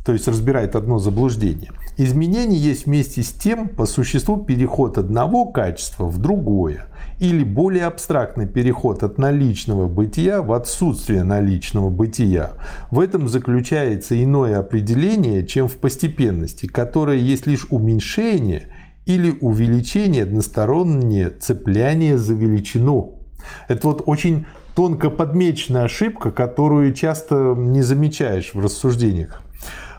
То 0.05 0.13
есть 0.13 0.29
разбирает 0.29 0.77
одно 0.77 0.99
заблуждение. 0.99 1.73
Изменение 1.97 2.61
есть 2.61 2.87
вместе 2.87 3.23
с 3.23 3.33
тем 3.33 3.69
по 3.69 3.87
существу 3.87 4.37
переход 4.37 4.99
одного 4.99 5.47
качества 5.47 6.05
в 6.07 6.19
другое 6.19 6.87
или 7.21 7.43
более 7.43 7.87
абстрактный 7.87 8.47
переход 8.47 9.03
от 9.03 9.19
наличного 9.19 9.89
бытия 9.89 10.43
в 10.43 10.53
отсутствие 10.53 11.23
наличного 11.23 11.89
бытия. 11.89 12.53
В 12.91 13.01
этом 13.01 13.29
заключается 13.29 14.23
иное 14.23 14.59
определение, 14.59 15.47
чем 15.47 15.69
в 15.69 15.77
постепенности, 15.77 16.67
которое 16.67 17.19
есть 17.19 17.47
лишь 17.47 17.67
уменьшение 17.71 18.69
или 19.07 19.37
увеличение 19.41 20.25
одностороннее 20.25 21.31
цепляние 21.31 22.19
за 22.19 22.35
величину. 22.35 23.21
Это 23.69 23.87
вот 23.89 24.03
очень 24.07 24.47
тонко 24.75 25.09
подмеченная 25.09 25.85
ошибка, 25.85 26.31
которую 26.31 26.93
часто 26.95 27.55
не 27.57 27.83
замечаешь 27.83 28.53
в 28.55 28.61
рассуждениях. 28.61 29.41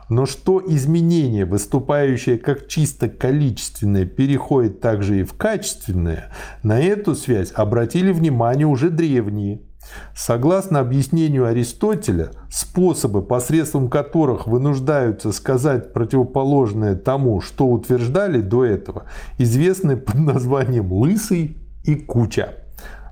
Но 0.09 0.25
что 0.25 0.61
изменение, 0.65 1.45
выступающее 1.45 2.37
как 2.37 2.67
чисто 2.67 3.09
количественное, 3.09 4.05
переходит 4.05 4.79
также 4.79 5.21
и 5.21 5.23
в 5.23 5.33
качественное, 5.33 6.31
на 6.61 6.79
эту 6.79 7.15
связь 7.15 7.51
обратили 7.55 8.11
внимание 8.11 8.67
уже 8.67 8.89
древние. 8.89 9.61
Согласно 10.15 10.79
объяснению 10.79 11.45
Аристотеля, 11.45 12.31
способы, 12.49 13.21
посредством 13.21 13.89
которых 13.89 14.47
вынуждаются 14.47 15.31
сказать 15.31 15.93
противоположное 15.93 16.95
тому, 16.95 17.41
что 17.41 17.67
утверждали 17.67 18.41
до 18.41 18.65
этого, 18.65 19.05
известны 19.37 19.95
под 19.97 20.15
названием 20.15 20.91
«лысый» 20.91 21.57
и 21.83 21.95
«куча». 21.95 22.55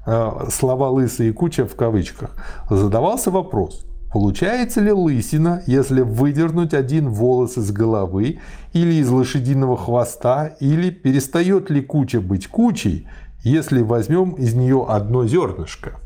Э, 0.05 0.47
слова 0.49 0.89
«лысый» 0.89 1.29
и 1.29 1.31
«куча» 1.31 1.65
в 1.65 1.75
кавычках. 1.75 2.31
Задавался 2.69 3.29
вопрос– 3.29 3.85
Получается 4.13 4.79
ли 4.79 4.91
лысина, 4.91 5.63
если 5.65 6.01
выдернуть 6.01 6.75
один 6.75 7.09
волос 7.09 7.57
из 7.57 7.71
головы 7.71 8.39
или 8.71 8.93
из 8.93 9.09
лошадиного 9.09 9.75
хвоста, 9.75 10.55
или 10.59 10.91
перестает 10.91 11.71
ли 11.71 11.81
куча 11.81 12.21
быть 12.21 12.47
кучей, 12.47 13.07
если 13.43 13.81
возьмем 13.81 14.33
из 14.33 14.53
нее 14.53 14.85
одно 14.87 15.25
зернышко? 15.25 15.99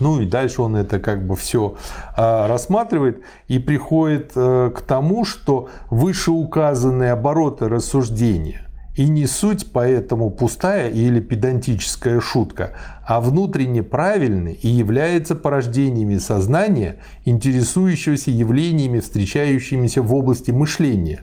Ну 0.00 0.20
и 0.20 0.26
дальше 0.26 0.62
он 0.62 0.74
это 0.74 0.98
как 0.98 1.24
бы 1.24 1.36
все 1.36 1.76
а, 2.16 2.48
рассматривает 2.48 3.22
и 3.46 3.60
приходит 3.60 4.32
а, 4.34 4.70
к 4.70 4.80
тому, 4.80 5.24
что 5.24 5.68
вышеуказанные 5.90 7.12
обороты 7.12 7.68
рассуждения 7.68 8.67
и 8.98 9.08
не 9.08 9.26
суть 9.26 9.70
поэтому 9.72 10.28
пустая 10.28 10.90
или 10.90 11.20
педантическая 11.20 12.20
шутка, 12.20 12.72
а 13.06 13.20
внутренне 13.20 13.84
правильный 13.84 14.54
и 14.54 14.66
является 14.66 15.36
порождениями 15.36 16.18
сознания, 16.18 16.96
интересующегося 17.24 18.32
явлениями, 18.32 18.98
встречающимися 18.98 20.02
в 20.02 20.12
области 20.12 20.50
мышления. 20.50 21.20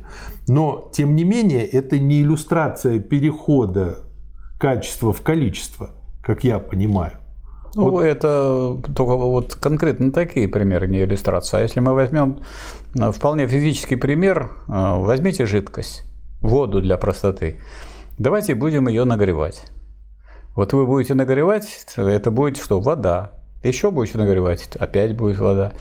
Но, 0.47 0.89
тем 0.93 1.17
не 1.17 1.25
менее, 1.25 1.65
это 1.65 1.99
не 1.99 2.21
иллюстрация 2.21 2.99
перехода 2.99 4.05
качества 4.57 5.11
в 5.11 5.21
количество, 5.21 5.89
как 6.23 6.45
я 6.45 6.59
понимаю. 6.59 7.11
Ну, 7.75 7.89
вот. 7.89 8.03
это 8.03 8.77
только 8.95 9.17
вот 9.17 9.55
конкретно 9.55 10.13
такие 10.13 10.47
примеры, 10.47 10.87
не 10.87 11.03
иллюстрация. 11.03 11.59
А 11.59 11.63
если 11.63 11.81
мы 11.81 11.93
возьмем 11.93 12.39
э, 12.97 13.11
вполне 13.11 13.47
физический 13.47 13.97
пример, 13.97 14.51
э, 14.69 14.95
возьмите 14.97 15.45
жидкость 15.45 16.04
воду 16.45 16.81
для 16.81 16.97
простоты. 16.97 17.59
Давайте 18.17 18.55
будем 18.55 18.87
ее 18.87 19.03
нагревать. 19.03 19.63
Вот 20.55 20.71
вы 20.73 20.85
будете 20.85 21.13
нагревать, 21.15 21.85
это 21.97 22.31
будет 22.31 22.57
что? 22.57 22.79
Вода. 22.79 23.31
Еще 23.63 23.91
будете 23.91 24.17
нагревать, 24.17 24.75
опять 24.77 25.15
будет 25.15 25.39
вода. 25.39 25.73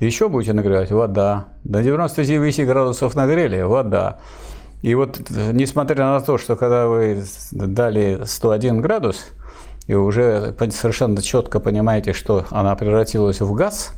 Еще 0.00 0.28
будете 0.28 0.52
нагревать, 0.52 0.90
вода. 0.90 1.48
До 1.64 1.82
99 1.82 2.66
градусов 2.66 3.14
нагрели, 3.14 3.60
вода. 3.62 4.20
И 4.80 4.94
вот, 4.94 5.20
несмотря 5.30 6.06
на 6.06 6.20
то, 6.20 6.38
что 6.38 6.56
когда 6.56 6.86
вы 6.86 7.24
дали 7.50 8.22
101 8.24 8.80
градус, 8.80 9.26
и 9.86 9.94
уже 9.94 10.54
совершенно 10.70 11.20
четко 11.20 11.60
понимаете, 11.60 12.12
что 12.14 12.46
она 12.50 12.74
превратилась 12.74 13.40
в 13.40 13.52
газ, 13.52 13.92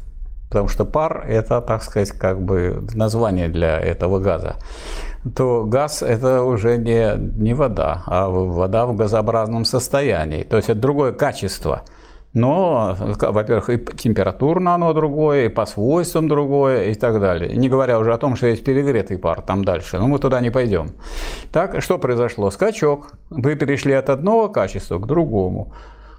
потому 0.49 0.69
что 0.69 0.85
пар– 0.85 1.25
это, 1.29 1.61
так 1.61 1.83
сказать, 1.83 2.11
как 2.11 2.43
бы 2.43 2.87
название 2.95 3.49
для 3.49 3.79
этого 3.79 4.19
газа 4.19 4.57
то 5.35 5.65
газ 5.65 6.03
это 6.03 6.43
уже 6.43 6.77
не, 6.77 7.17
не 7.17 7.55
вода, 7.55 8.03
а 8.07 8.29
вода 8.29 8.87
в 8.87 8.95
газообразном 8.95 9.65
состоянии. 9.65 10.43
То 10.43 10.57
есть 10.57 10.69
это 10.69 10.79
другое 10.81 11.13
качество. 11.13 11.83
Но, 12.35 12.97
во-первых, 12.99 13.71
и 13.71 13.79
температурно 13.79 14.75
оно 14.75 14.93
другое, 14.93 15.47
и 15.47 15.49
по 15.49 15.67
свойствам 15.67 16.27
другое, 16.27 16.91
и 16.91 16.95
так 16.95 17.21
далее. 17.21 17.57
Не 17.57 17.69
говоря 17.69 17.99
уже 18.01 18.13
о 18.13 18.19
том, 18.19 18.35
что 18.35 18.49
есть 18.49 18.65
перегретый 18.65 19.19
пар 19.19 19.41
там 19.41 19.65
дальше. 19.65 19.99
Но 19.99 20.09
мы 20.09 20.19
туда 20.19 20.41
не 20.41 20.51
пойдем. 20.51 20.91
Так, 21.53 21.81
что 21.81 21.97
произошло? 21.97 22.51
Скачок. 22.51 23.13
Вы 23.31 23.55
перешли 23.55 23.93
от 23.93 24.11
одного 24.11 24.49
качества 24.49 24.99
к 24.99 25.07
другому. 25.07 25.73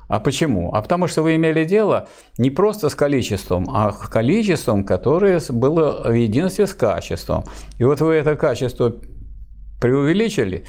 А 0.08 0.20
почему? 0.20 0.74
А 0.74 0.82
потому 0.82 1.08
что 1.08 1.24
вы 1.24 1.36
имели 1.36 1.66
дело 1.66 2.08
не 2.38 2.52
просто 2.52 2.90
с 2.90 2.96
количеством, 2.96 3.68
а 3.74 3.92
с 3.92 4.08
количеством, 4.08 4.84
которое 4.84 5.42
было 5.50 6.04
в 6.06 6.14
единстве 6.14 6.68
с 6.68 6.74
качеством. 6.74 7.44
И 7.80 7.84
вот 7.84 8.02
вы 8.02 8.14
это 8.14 8.36
качество 8.36 8.94
преувеличили 9.82 10.66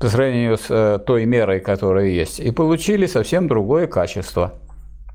по 0.00 0.08
сравнению 0.08 0.56
с 0.56 0.66
э, 0.70 0.98
той 1.04 1.26
мерой, 1.26 1.60
которая 1.60 2.06
есть, 2.06 2.40
и 2.40 2.50
получили 2.50 3.06
совсем 3.06 3.48
другое 3.48 3.86
качество 3.86 4.54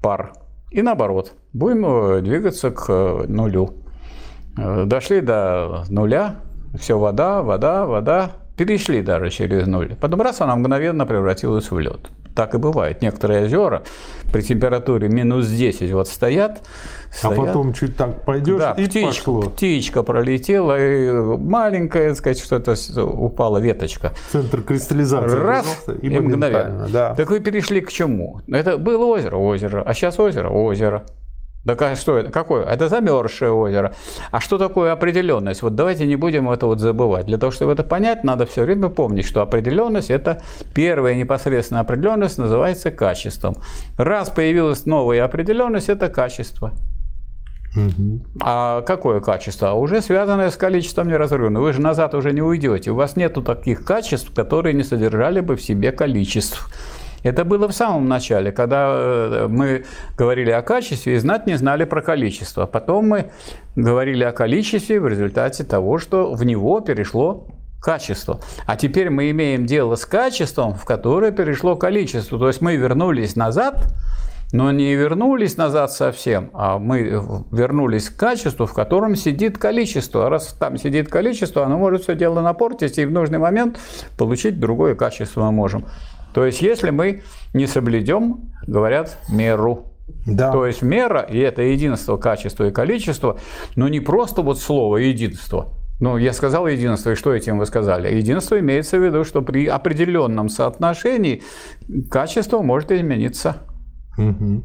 пар. 0.01 0.33
И 0.71 0.81
наоборот, 0.81 1.33
будем 1.53 1.85
э, 1.85 2.21
двигаться 2.21 2.71
к 2.71 2.85
э, 2.89 3.25
нулю. 3.27 3.79
Дошли 4.55 5.21
до 5.21 5.83
нуля, 5.89 6.35
все 6.79 6.99
вода, 6.99 7.41
вода, 7.41 7.87
вода, 7.87 8.33
перешли 8.55 9.01
даже 9.01 9.31
через 9.31 9.65
нуль. 9.65 9.95
Потом 9.99 10.21
раз 10.21 10.41
она 10.41 10.55
мгновенно 10.55 11.07
превратилась 11.07 11.71
в 11.71 11.79
лед 11.79 12.11
так 12.35 12.55
и 12.55 12.57
бывает. 12.57 13.01
Некоторые 13.01 13.45
озера 13.45 13.83
при 14.31 14.41
температуре 14.41 15.09
минус 15.09 15.47
10 15.47 15.91
вот 15.91 16.07
стоят, 16.07 16.61
а 17.21 17.29
потом 17.31 17.73
чуть 17.73 17.95
так 17.95 18.25
пойдешь 18.25 18.59
да, 18.59 18.71
и 18.71 18.85
птичка, 18.85 19.07
пошло. 19.07 19.41
птичка 19.43 20.03
пролетела, 20.03 20.77
и 20.79 21.11
маленькая, 21.11 22.09
так 22.09 22.17
сказать, 22.17 22.39
что-то 22.39 22.75
упала 23.03 23.59
веточка. 23.59 24.13
Центр 24.31 24.61
кристаллизации. 24.61 25.37
Раз, 25.37 25.85
и, 26.01 26.07
и 26.07 26.19
мгновенно. 26.19 26.87
Да. 26.89 27.15
Так 27.15 27.29
вы 27.29 27.39
перешли 27.39 27.81
к 27.81 27.91
чему? 27.91 28.41
Это 28.47 28.77
было 28.77 29.05
озеро, 29.05 29.37
озеро, 29.37 29.83
а 29.85 29.93
сейчас 29.93 30.19
озеро, 30.19 30.49
озеро. 30.49 31.05
Да 31.65 31.95
что 31.95 32.17
это? 32.17 32.29
Какое? 32.29 32.65
Это 32.65 32.89
замерзшее 32.89 33.51
озеро. 33.51 33.93
А 34.31 34.41
что 34.41 34.57
такое 34.57 34.91
определенность? 34.91 35.61
Вот 35.61 35.75
давайте 35.75 36.05
не 36.05 36.17
будем 36.17 36.49
это 36.49 36.65
вот 36.65 36.79
забывать. 36.79 37.25
Для 37.25 37.37
того, 37.37 37.51
чтобы 37.51 37.71
это 37.71 37.83
понять, 37.83 38.23
надо 38.23 38.45
все 38.45 38.63
время 38.63 38.89
помнить, 38.89 39.25
что 39.25 39.41
определенность– 39.41 40.09
это 40.11 40.41
первая 40.73 41.15
непосредственная 41.15 41.81
определенность, 41.81 42.37
называется 42.37 42.91
качеством. 42.91 43.55
Раз 43.97 44.29
появилась 44.29 44.85
новая 44.85 45.23
определенность– 45.23 45.87
это 45.89 46.09
качество. 46.09 46.73
Угу. 47.75 48.25
А 48.41 48.81
какое 48.81 49.19
качество? 49.19 49.69
А 49.69 49.73
уже 49.73 50.01
связанное 50.01 50.51
с 50.51 50.57
количеством 50.57 51.07
неразрывно. 51.07 51.61
Вы 51.61 51.73
же 51.73 51.81
назад 51.81 52.13
уже 52.13 52.31
не 52.33 52.41
уйдете. 52.41 52.91
У 52.91 52.95
вас 52.95 53.15
нету 53.15 53.41
таких 53.41 53.83
качеств, 53.83 54.33
которые 54.33 54.73
не 54.73 54.83
содержали 54.83 55.39
бы 55.39 55.55
в 55.55 55.61
себе 55.61 55.91
количеств. 55.91 56.69
Это 57.23 57.45
было 57.45 57.67
в 57.67 57.73
самом 57.73 58.07
начале, 58.07 58.51
когда 58.51 58.93
э, 58.95 59.47
мы 59.49 59.85
говорили 60.17 60.51
о 60.51 60.61
качестве 60.61 61.15
и 61.15 61.17
знать 61.17 61.47
не 61.47 61.55
знали 61.55 61.85
про 61.85 62.01
количество. 62.01 62.65
Потом 62.65 63.07
мы 63.07 63.31
говорили 63.75 64.23
о 64.23 64.33
количестве 64.33 64.99
в 64.99 65.07
результате 65.07 65.63
того, 65.63 65.97
что 65.97 66.33
в 66.33 66.43
него 66.43 66.81
перешло 66.81 67.47
качество. 67.81 68.39
А 68.65 68.75
теперь 68.75 69.09
мы 69.09 69.29
имеем 69.31 69.65
дело 69.65 69.95
с 69.95 70.05
качеством, 70.05 70.75
в 70.75 70.85
которое 70.85 71.31
перешло 71.31 71.75
количество. 71.75 72.37
То 72.39 72.47
есть 72.47 72.61
мы 72.61 72.75
вернулись 72.75 73.35
назад, 73.35 73.93
но 74.53 74.71
не 74.71 74.93
вернулись 74.93 75.57
назад 75.57 75.91
совсем, 75.91 76.51
а 76.53 76.77
мы 76.77 77.01
вернулись 77.51 78.09
к 78.09 78.15
качеству, 78.15 78.67
в 78.67 78.73
котором 78.73 79.15
сидит 79.15 79.57
количество. 79.57 80.27
А 80.27 80.29
раз 80.29 80.53
там 80.59 80.77
сидит 80.77 81.09
количество, 81.09 81.65
оно 81.65 81.77
может 81.77 82.03
все 82.03 82.15
дело 82.15 82.41
напортить, 82.41 82.97
и 82.99 83.05
в 83.05 83.11
нужный 83.11 83.39
момент 83.39 83.79
получить 84.17 84.59
другое 84.59 84.93
качество 84.95 85.45
мы 85.45 85.51
можем. 85.51 85.85
То 86.33 86.45
есть, 86.45 86.61
если 86.61 86.89
мы 86.89 87.23
не 87.53 87.67
соблюдем, 87.67 88.51
говорят, 88.67 89.17
меру. 89.29 89.93
Да. 90.25 90.51
То 90.51 90.65
есть 90.65 90.81
мера, 90.81 91.21
и 91.21 91.37
это 91.37 91.61
единство, 91.61 92.17
качество 92.17 92.65
и 92.65 92.71
количество, 92.71 93.39
но 93.75 93.87
не 93.87 93.99
просто 93.99 94.41
вот 94.41 94.59
слово 94.59 94.97
единство. 94.97 95.69
Ну, 95.99 96.17
я 96.17 96.33
сказал 96.33 96.67
единство, 96.67 97.11
и 97.11 97.15
что 97.15 97.33
этим 97.33 97.59
вы 97.59 97.65
сказали? 97.65 98.13
Единство 98.13 98.59
имеется 98.59 98.97
в 98.97 99.03
виду, 99.03 99.23
что 99.23 99.41
при 99.41 99.67
определенном 99.67 100.49
соотношении 100.49 101.43
качество 102.09 102.61
может 102.61 102.91
измениться. 102.91 103.57
Угу. 104.17 104.63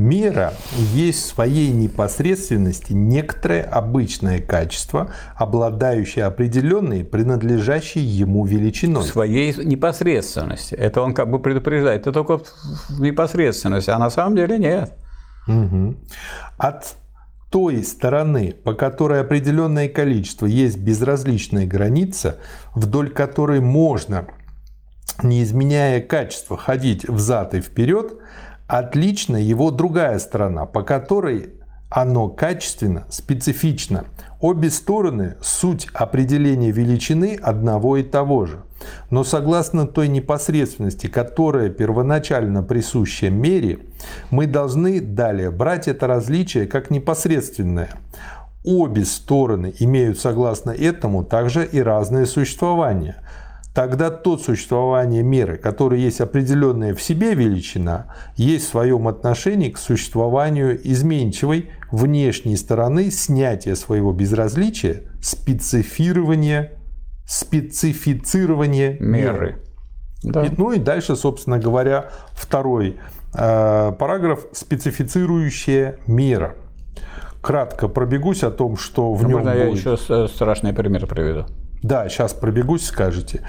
Мера 0.00 0.54
есть 0.94 1.24
в 1.24 1.26
своей 1.26 1.70
непосредственности 1.70 2.94
некоторое 2.94 3.62
обычное 3.62 4.40
качество, 4.40 5.12
обладающее 5.36 6.24
определенной, 6.24 7.04
принадлежащей 7.04 8.00
ему 8.00 8.46
величиной. 8.46 9.02
В 9.02 9.06
своей 9.06 9.52
непосредственности. 9.62 10.74
Это 10.74 11.02
он 11.02 11.12
как 11.12 11.30
бы 11.30 11.38
предупреждает. 11.38 12.00
Это 12.00 12.12
только 12.12 12.38
в 12.38 13.00
непосредственности, 13.00 13.90
а 13.90 13.98
на 13.98 14.08
самом 14.08 14.36
деле 14.36 14.56
нет. 14.56 14.94
Угу. 15.46 15.96
От 16.56 16.96
той 17.50 17.84
стороны, 17.84 18.54
по 18.64 18.72
которой 18.72 19.20
определенное 19.20 19.90
количество 19.90 20.46
есть 20.46 20.78
безразличная 20.78 21.66
граница, 21.66 22.38
вдоль 22.74 23.10
которой 23.10 23.60
можно, 23.60 24.28
не 25.22 25.42
изменяя 25.42 26.00
качества, 26.00 26.56
ходить 26.56 27.06
взад 27.06 27.52
и 27.52 27.60
вперед, 27.60 28.14
отлична 28.70 29.36
его 29.36 29.72
другая 29.72 30.18
сторона, 30.20 30.64
по 30.64 30.82
которой 30.82 31.54
оно 31.90 32.28
качественно, 32.28 33.04
специфично. 33.08 34.04
Обе 34.40 34.70
стороны– 34.70 35.34
суть 35.42 35.88
определения 35.92 36.70
величины 36.70 37.36
одного 37.42 37.96
и 37.96 38.04
того 38.04 38.46
же. 38.46 38.62
Но 39.10 39.24
согласно 39.24 39.88
той 39.88 40.06
непосредственности, 40.06 41.08
которая 41.08 41.68
первоначально 41.68 42.62
присуща 42.62 43.28
мере, 43.28 43.80
мы 44.30 44.46
должны 44.46 45.00
далее 45.00 45.50
брать 45.50 45.88
это 45.88 46.06
различие 46.06 46.68
как 46.68 46.90
непосредственное. 46.90 47.90
Обе 48.64 49.04
стороны 49.04 49.74
имеют 49.80 50.20
согласно 50.20 50.70
этому 50.70 51.24
также 51.24 51.66
и 51.66 51.82
разное 51.82 52.24
существование– 52.24 53.16
тогда 53.74 54.10
то 54.10 54.36
существование 54.36 55.22
меры, 55.22 55.56
которое 55.56 56.00
есть 56.00 56.20
определенная 56.20 56.94
в 56.94 57.02
себе 57.02 57.34
величина, 57.34 58.14
есть 58.36 58.66
в 58.66 58.70
своем 58.70 59.08
отношении 59.08 59.70
к 59.70 59.78
существованию 59.78 60.78
изменчивой 60.90 61.70
внешней 61.90 62.56
стороны 62.56 63.10
снятия 63.10 63.74
своего 63.74 64.12
безразличия, 64.12 65.02
специфирования, 65.22 66.72
специфицирования 67.26 68.96
меры. 68.98 68.98
меры. 69.00 69.62
Да. 70.22 70.44
И, 70.44 70.50
ну 70.56 70.72
и 70.72 70.78
дальше, 70.78 71.16
собственно 71.16 71.58
говоря, 71.58 72.10
второй 72.32 72.98
э, 73.34 73.92
параграф 73.98 74.46
специфицирующая 74.52 75.98
мера. 76.06 76.56
Кратко 77.40 77.88
пробегусь 77.88 78.42
о 78.42 78.50
том, 78.50 78.76
что 78.76 79.14
в 79.14 79.22
ну, 79.22 79.28
нем 79.28 79.42
будет... 79.44 79.54
я 79.54 79.64
еще 79.66 80.28
страшный 80.28 80.74
пример 80.74 81.06
приведу. 81.06 81.46
Да, 81.82 82.08
сейчас 82.08 82.34
пробегусь, 82.34 82.84
скажете. 82.84 83.42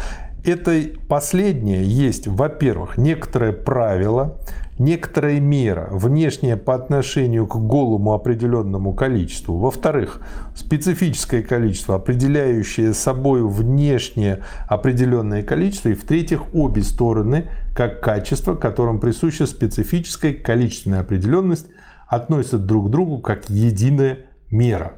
Это 0.43 0.81
последнее 1.07 1.83
есть, 1.83 2.27
во-первых, 2.27 2.97
некоторое 2.97 3.51
правило, 3.51 4.39
некоторая 4.79 5.39
мера, 5.39 5.87
внешняя 5.91 6.57
по 6.57 6.73
отношению 6.73 7.45
к 7.45 7.55
голому 7.55 8.13
определенному 8.13 8.95
количеству. 8.95 9.57
Во-вторых, 9.57 10.19
специфическое 10.55 11.43
количество, 11.43 11.95
определяющее 11.95 12.95
собой 12.95 13.47
внешнее 13.47 14.43
определенное 14.67 15.43
количество. 15.43 15.89
И 15.89 15.93
в-третьих, 15.93 16.55
обе 16.55 16.81
стороны, 16.81 17.49
как 17.75 18.01
качество, 18.01 18.55
которым 18.55 18.99
присуща 18.99 19.45
специфическая 19.45 20.33
количественная 20.33 21.01
определенность, 21.01 21.67
относятся 22.07 22.57
друг 22.57 22.87
к 22.87 22.89
другу 22.89 23.19
как 23.19 23.47
единая 23.49 24.25
мера. 24.49 24.93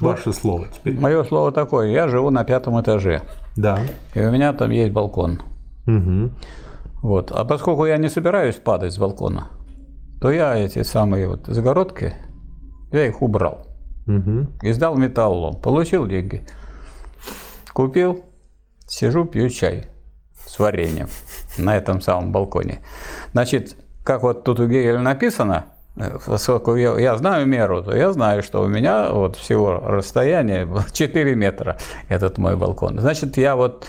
Ваше 0.00 0.32
слово 0.32 0.68
теперь. 0.68 0.98
Мое 0.98 1.24
слово 1.24 1.52
такое. 1.52 1.88
Я 1.88 2.08
живу 2.08 2.30
на 2.30 2.44
пятом 2.44 2.80
этаже. 2.80 3.22
Да. 3.56 3.80
И 4.14 4.20
у 4.20 4.30
меня 4.30 4.52
там 4.52 4.70
есть 4.70 4.92
балкон. 4.92 5.42
Угу. 5.86 6.30
Вот. 7.02 7.32
А 7.32 7.44
поскольку 7.44 7.86
я 7.86 7.96
не 7.96 8.08
собираюсь 8.08 8.56
падать 8.56 8.92
с 8.92 8.98
балкона, 8.98 9.48
то 10.20 10.30
я 10.30 10.56
эти 10.56 10.82
самые 10.82 11.28
вот 11.28 11.46
загородки, 11.46 12.14
я 12.92 13.06
их 13.06 13.22
убрал. 13.22 13.66
Угу. 14.06 14.46
И 14.62 14.72
сдал 14.72 14.96
металлом. 14.96 15.60
Получил 15.60 16.06
деньги. 16.06 16.46
Купил, 17.72 18.24
сижу, 18.86 19.24
пью 19.24 19.48
чай 19.48 19.86
с 20.46 20.58
вареньем 20.58 21.08
на 21.58 21.76
этом 21.76 22.00
самом 22.00 22.32
балконе. 22.32 22.80
Значит, 23.32 23.76
как 24.02 24.22
вот 24.22 24.44
тут 24.44 24.60
у 24.60 24.66
Гегеля 24.66 25.00
написано– 25.00 25.66
поскольку 26.26 26.76
я, 26.76 26.98
я 26.98 27.16
знаю 27.16 27.46
меру, 27.46 27.82
то 27.82 27.96
я 27.96 28.12
знаю, 28.12 28.42
что 28.42 28.62
у 28.62 28.68
меня 28.68 29.10
вот 29.10 29.36
всего 29.36 29.78
расстояние 29.78 30.68
4 30.92 31.34
метра, 31.36 31.78
этот 32.08 32.38
мой 32.38 32.56
балкон. 32.56 32.98
Значит, 33.00 33.36
я 33.36 33.56
вот 33.56 33.86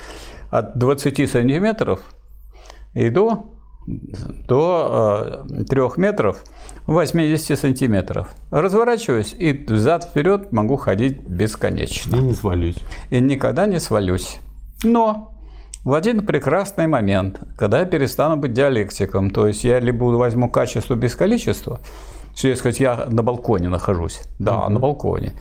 от 0.50 0.78
20 0.78 1.30
сантиметров 1.30 2.00
иду 2.94 3.56
до 4.48 5.46
э, 5.50 5.64
3 5.64 5.82
метров 5.98 6.44
80 6.86 7.58
сантиметров. 7.58 8.30
Разворачиваюсь 8.52 9.36
и 9.38 9.54
взад-вперед 9.54 10.52
могу 10.52 10.76
ходить 10.78 11.22
бесконечно. 11.22 12.16
И 12.16 12.20
не 12.20 12.34
свалюсь. 12.34 12.78
И 13.10 13.20
никогда 13.20 13.66
не 13.68 13.80
свалюсь. 13.80 14.40
Но 14.84 15.39
в 15.84 15.94
один 15.94 16.26
прекрасный 16.26 16.88
момент, 16.88 17.40
когда 17.58 17.80
я 17.80 17.86
перестану 17.86 18.38
быть 18.38 18.54
диалектиком, 18.54 19.30
то 19.30 19.48
есть 19.48 19.64
я 19.64 19.80
либо 19.80 20.06
возьму 20.06 20.50
качество 20.50 20.96
без 20.96 21.16
количества, 21.16 21.80
что, 22.36 22.56
сказать, 22.56 22.80
я 22.80 23.06
на 23.10 23.24
балконе 23.24 23.70
нахожусь, 23.70 24.22
да, 24.40 24.54
uh-huh. 24.54 24.70
на 24.70 24.80
балконе, 24.80 25.34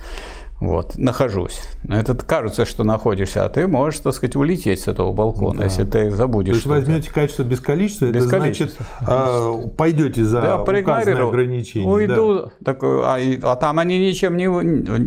вот, 0.60 0.98
нахожусь. 0.98 1.60
Это 1.88 2.14
кажется, 2.14 2.66
что 2.66 2.82
находишься, 2.82 3.44
а 3.44 3.48
ты 3.48 3.68
можешь, 3.68 4.00
так 4.00 4.12
сказать, 4.12 4.34
улететь 4.34 4.80
с 4.80 4.88
этого 4.88 5.12
балкона, 5.12 5.58
да. 5.58 5.64
если 5.64 5.84
ты 5.84 6.10
забудешь. 6.10 6.50
То 6.50 6.56
есть 6.56 6.66
возьмете 6.66 7.12
качество 7.12 7.44
без 7.44 7.60
количества, 7.60 8.06
без 8.06 8.26
это 8.26 8.38
количества. 8.38 8.84
значит, 8.98 9.08
а, 9.08 9.68
пойдете 9.76 10.24
за 10.24 10.40
да, 10.40 10.60
указанное 10.60 11.28
ограничение. 11.28 11.88
Уйду, 11.88 12.42
да. 12.42 12.50
так, 12.64 12.78
а, 12.82 13.18
а 13.42 13.56
там 13.56 13.78
они 13.78 14.00
ничем 14.00 14.36
не... 14.36 14.48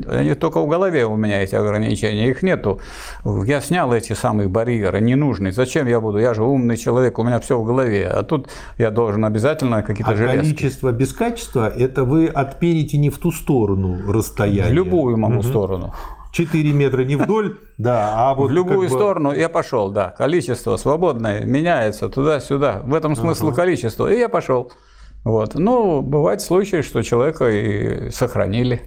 Они 0.09 0.35
только 0.35 0.61
в 0.61 0.69
голове 0.69 1.05
у 1.05 1.17
меня 1.17 1.43
эти 1.43 1.55
ограничения, 1.55 2.29
их 2.29 2.43
нету. 2.43 2.79
Я 3.25 3.59
снял 3.59 3.93
эти 3.93 4.13
самые 4.13 4.47
барьеры 4.47 5.01
ненужные. 5.01 5.51
Зачем 5.51 5.85
я 5.85 5.99
буду? 5.99 6.19
Я 6.19 6.33
же 6.33 6.43
умный 6.43 6.77
человек, 6.77 7.19
у 7.19 7.23
меня 7.23 7.41
все 7.41 7.59
в 7.59 7.65
голове. 7.65 8.07
А 8.07 8.23
тут 8.23 8.47
я 8.77 8.89
должен 8.89 9.25
обязательно 9.25 9.83
какие-то 9.83 10.11
а 10.11 10.15
железки. 10.15 10.55
количество 10.55 10.91
без 10.93 11.11
качества, 11.11 11.67
это 11.67 12.05
вы 12.05 12.27
отперите 12.27 12.97
не 12.97 13.09
в 13.09 13.17
ту 13.17 13.33
сторону 13.33 14.09
расстояние. 14.09 14.71
В 14.71 14.73
любую 14.73 15.17
могу 15.17 15.40
угу. 15.41 15.49
сторону. 15.49 15.93
4 16.31 16.71
метра 16.71 17.03
не 17.03 17.17
вдоль, 17.17 17.57
да, 17.77 18.13
а 18.15 18.33
вот 18.33 18.49
в 18.49 18.53
любую 18.53 18.81
как 18.81 18.89
бы... 18.89 18.95
сторону 18.95 19.33
я 19.33 19.49
пошел, 19.49 19.91
да. 19.91 20.11
Количество 20.17 20.77
свободное 20.77 21.43
меняется 21.43 22.09
туда-сюда. 22.09 22.81
В 22.83 22.93
этом 22.93 23.15
смысл 23.15 23.47
ага. 23.47 23.57
количества. 23.57 24.11
И 24.11 24.17
я 24.17 24.29
пошел. 24.29 24.71
Вот. 25.23 25.55
Ну, 25.55 26.01
бывают 26.01 26.41
случаи, 26.41 26.81
что 26.81 27.03
человека 27.03 27.49
и 27.49 28.09
сохранили. 28.11 28.81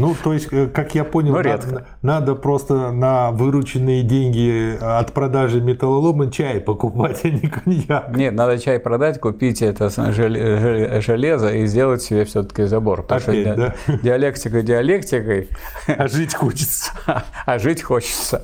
Ну, 0.00 0.16
то 0.22 0.32
есть, 0.32 0.48
э, 0.50 0.66
как 0.66 0.94
я 0.94 1.04
понял, 1.04 1.34
надо, 1.34 1.86
надо 2.00 2.34
просто 2.34 2.90
на 2.90 3.30
вырученные 3.32 4.02
деньги 4.02 4.78
от 4.80 5.12
продажи 5.12 5.60
металлолома 5.60 6.30
чай 6.30 6.58
покупать, 6.58 7.20
а 7.24 7.28
не 7.28 7.48
коньяк. 7.48 8.16
Нет, 8.16 8.32
надо 8.34 8.58
чай 8.58 8.78
продать, 8.80 9.20
купить 9.20 9.60
это 9.60 9.90
железо 9.90 11.52
и 11.52 11.66
сделать 11.66 12.02
себе 12.02 12.24
все-таки 12.24 12.64
забор. 12.64 13.02
Потому 13.02 13.20
Опять, 13.20 13.46
что 13.46 13.56
да? 13.56 13.98
диалектика 14.02 14.62
диалектикой. 14.62 15.48
А 15.86 16.08
жить 16.08 16.34
хочется. 16.34 16.92
А 17.46 17.58
жить 17.58 17.82
хочется. 17.82 18.42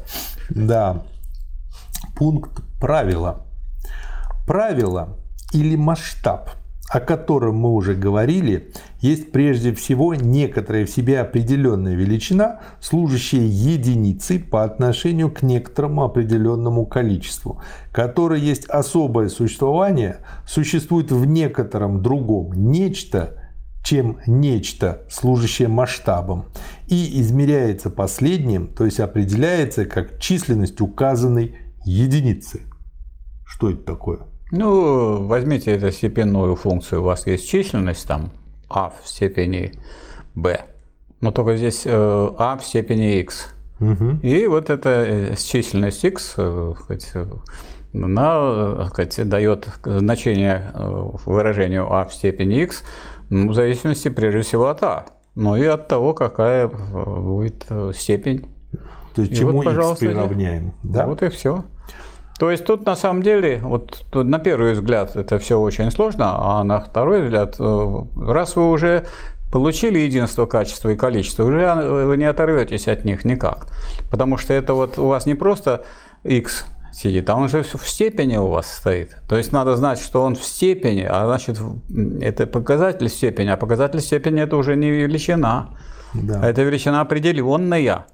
Да. 0.51 1.05
Пункт 2.17 2.63
правила. 2.81 3.47
Правило 4.47 5.17
или 5.53 5.77
масштаб– 5.77 6.51
о 6.89 7.01
котором 7.01 7.57
мы 7.57 7.73
уже 7.73 7.95
говорили, 7.95 8.73
есть 9.01 9.33
прежде 9.33 9.75
всего 9.75 10.15
некоторая 10.15 10.87
в 10.87 10.91
себе 10.91 11.21
определенная 11.21 11.95
величина, 11.95 12.61
служащая 12.81 13.43
единицей 13.43 14.39
по 14.39 14.63
отношению 14.63 15.31
к 15.31 15.43
некоторому 15.43 16.05
определенному 16.05 16.87
количеству, 16.87 17.61
которое 17.93 18.41
есть 18.41 18.67
особое 18.67 19.29
существование, 19.29 20.19
существует 20.47 21.11
в 21.11 21.25
некотором 21.25 22.03
другом 22.03 22.53
нечто, 22.53 23.43
чем 23.83 24.19
нечто, 24.27 25.03
служащее 25.11 25.69
масштабом, 25.69 26.47
и 26.89 27.21
измеряется 27.21 27.91
последним, 27.91 28.69
то 28.69 28.85
есть 28.85 29.01
определяется 29.01 29.87
как 29.87 30.19
численность 30.19 30.81
указанной 30.81 31.57
единицы. 31.85 32.63
Что 33.45 33.71
это 33.71 33.83
такое? 33.83 34.19
Ну, 34.53 35.27
возьмите 35.27 35.73
эту 35.73 35.91
степенную 35.91 36.55
функцию. 36.55 37.01
У 37.01 37.05
вас 37.05 37.27
есть 37.27 37.49
численность 37.49 38.07
там 38.07 38.31
а 38.69 38.91
в 38.91 39.09
степени 39.09 39.73
b. 40.35 40.61
Но 41.21 41.31
только 41.31 41.57
здесь 41.57 41.83
э, 41.85 41.91
а 42.39 42.57
в 42.57 42.65
степени 42.65 43.19
x. 43.21 43.49
Угу. 43.81 44.21
И 44.23 44.47
вот 44.47 44.71
эта 44.71 45.05
э, 45.07 45.37
численность 45.37 46.05
x 46.05 46.35
э, 46.37 46.75
хоть, 46.77 47.13
она 47.93 48.89
хоть, 48.95 49.29
дает 49.29 49.69
значение 49.85 50.71
выражению 50.75 51.93
а 51.93 52.05
в 52.05 52.15
степени 52.15 52.63
x 52.63 52.85
ну, 53.29 53.51
в 53.51 53.55
зависимости 53.55 54.09
прежде 54.09 54.43
всего 54.43 54.69
от 54.69 54.83
а. 54.83 55.07
Ну 55.35 55.57
и 55.57 55.65
от 55.65 55.89
того, 55.89 56.15
какая 56.15 56.69
будет 56.69 57.67
степень. 57.95 58.47
То 59.15 59.23
есть 59.23 59.33
и 59.33 59.37
чему 59.37 59.63
вот, 59.63 59.67
x 59.67 59.99
приравняем. 59.99 60.73
Да? 60.83 61.07
Вот 61.07 61.23
и 61.23 61.29
все. 61.29 61.65
То 62.39 62.51
есть 62.51 62.67
тут 62.67 62.85
на 62.85 62.97
самом 62.97 63.23
деле, 63.23 63.61
вот 63.63 64.05
на 64.13 64.39
первый 64.39 64.73
взгляд 64.73 65.17
это 65.17 65.39
все 65.39 65.59
очень 65.59 65.91
сложно, 65.91 66.35
а 66.37 66.65
на 66.65 66.81
второй 66.81 67.23
взгляд, 67.23 67.57
э, 67.59 68.03
раз 68.17 68.57
вы 68.57 68.71
уже 68.71 69.07
получили 69.51 69.99
единство 70.01 70.45
качества 70.45 70.91
и 70.91 70.97
количества, 70.97 71.45
уже 71.45 71.75
вы 71.75 72.17
не 72.17 72.25
оторветесь 72.25 72.89
от 72.89 73.05
них 73.05 73.25
никак. 73.25 73.69
Потому 74.11 74.37
что 74.37 74.53
это 74.53 74.75
вот 74.75 74.99
у 74.99 75.07
вас 75.07 75.25
не 75.25 75.35
просто 75.35 75.85
x 76.25 76.67
сидит, 76.93 77.29
а 77.31 77.37
он 77.37 77.49
же 77.49 77.63
в 77.63 77.89
степени 77.89 78.37
у 78.37 78.49
вас 78.49 78.71
стоит. 78.71 79.17
То 79.29 79.37
есть 79.37 79.53
надо 79.53 79.77
знать, 79.77 80.01
что 80.01 80.23
он 80.23 80.35
в 80.35 80.45
степени, 80.45 81.07
а 81.09 81.25
значит 81.27 81.59
это 82.21 82.47
показатель 82.47 83.09
степени, 83.09 83.49
а 83.49 83.57
показатель 83.57 84.01
степени 84.01 84.43
это 84.43 84.57
уже 84.57 84.77
не 84.77 84.91
величина, 84.91 85.71
да. 86.13 86.41
а 86.43 86.49
это 86.49 86.63
величина 86.63 87.01
определенная, 87.01 88.07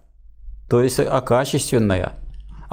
то 0.69 0.81
есть 0.83 1.01
а 1.01 1.21
качественная. 1.21 2.13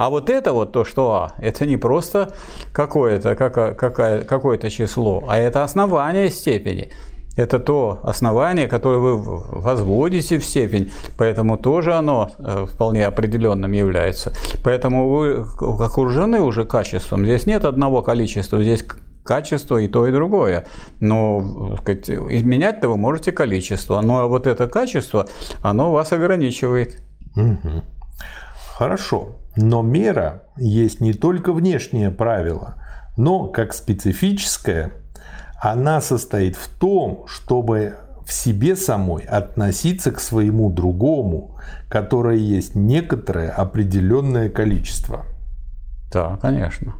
А 0.00 0.08
вот 0.08 0.30
это 0.30 0.54
вот 0.54 0.72
то, 0.72 0.82
что 0.86 1.12
А, 1.12 1.32
это 1.36 1.66
не 1.66 1.76
просто 1.76 2.32
какое-то 2.72 3.36
какое, 3.36 3.74
какое-то 4.22 4.70
число, 4.70 5.22
а 5.28 5.36
это 5.36 5.62
основание 5.62 6.30
степени. 6.30 6.88
Это 7.36 7.58
то 7.58 8.00
основание, 8.02 8.66
которое 8.66 8.98
вы 8.98 9.18
возводите 9.18 10.38
в 10.38 10.44
степень, 10.46 10.90
поэтому 11.18 11.58
тоже 11.58 11.92
оно 11.92 12.30
э, 12.38 12.66
вполне 12.72 13.06
определенным 13.06 13.72
является. 13.72 14.32
Поэтому 14.64 15.06
вы 15.10 15.44
окружены 15.60 16.40
уже 16.40 16.64
качеством. 16.64 17.26
Здесь 17.26 17.44
нет 17.44 17.66
одного 17.66 18.00
количества, 18.00 18.62
здесь 18.62 18.82
качество 19.22 19.76
и 19.76 19.86
то, 19.86 20.06
и 20.06 20.12
другое. 20.12 20.64
Но 21.00 21.76
сказать, 21.82 22.08
изменять-то 22.08 22.88
вы 22.88 22.96
можете 22.96 23.32
количество. 23.32 24.00
Но 24.00 24.30
вот 24.30 24.46
это 24.46 24.66
качество, 24.66 25.26
оно 25.60 25.92
вас 25.92 26.10
ограничивает. 26.12 27.02
Угу. 27.36 27.82
Хорошо. 28.80 29.36
Но 29.56 29.82
мера 29.82 30.44
есть 30.56 31.02
не 31.02 31.12
только 31.12 31.52
внешнее 31.52 32.10
правило, 32.10 32.76
но 33.18 33.46
как 33.46 33.74
специфическое, 33.74 34.92
она 35.60 36.00
состоит 36.00 36.56
в 36.56 36.66
том, 36.66 37.26
чтобы 37.26 37.96
в 38.26 38.32
себе 38.32 38.76
самой 38.76 39.24
относиться 39.24 40.12
к 40.12 40.18
своему 40.18 40.70
другому, 40.70 41.58
которое 41.90 42.38
есть 42.38 42.74
некоторое 42.74 43.50
определенное 43.50 44.48
количество. 44.48 45.26
Да, 46.10 46.38
конечно. 46.40 46.94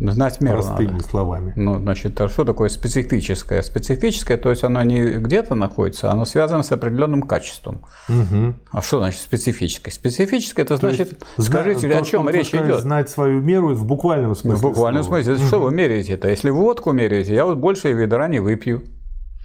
Знать 0.00 0.40
меру 0.40 0.62
Простыми 0.62 0.92
надо. 0.92 1.04
словами. 1.04 1.52
Ну, 1.56 1.78
значит, 1.78 2.20
а 2.20 2.28
что 2.28 2.44
такое 2.44 2.68
специфическое? 2.68 3.62
Специфическое, 3.62 4.36
то 4.36 4.50
есть 4.50 4.64
оно 4.64 4.82
не 4.82 5.02
где-то 5.02 5.54
находится, 5.54 6.10
оно 6.10 6.24
связано 6.24 6.62
с 6.62 6.72
определенным 6.72 7.22
качеством. 7.22 7.82
Угу. 8.08 8.54
А 8.72 8.82
что 8.82 8.98
значит 8.98 9.20
специфическое? 9.20 9.92
Специфическое, 9.92 10.64
это 10.64 10.76
значит, 10.78 11.16
есть, 11.38 11.48
скажите, 11.48 11.88
то, 11.88 11.98
о 11.98 12.02
чем 12.02 12.28
речь 12.28 12.52
идет? 12.54 12.80
Знать 12.80 13.08
свою 13.08 13.40
меру 13.40 13.74
в 13.74 13.86
буквальном 13.86 14.34
смысле. 14.34 14.58
В 14.58 14.62
буквальном 14.62 15.04
слова. 15.04 15.22
смысле. 15.22 15.42
Угу. 15.42 15.46
Что 15.46 15.60
вы 15.60 15.72
меряете 15.72 16.14
это? 16.14 16.28
Если 16.28 16.50
водку 16.50 16.92
меряете, 16.92 17.34
я 17.34 17.44
вот 17.44 17.58
больше 17.58 17.92
ведра 17.92 18.26
не 18.26 18.40
выпью. 18.40 18.82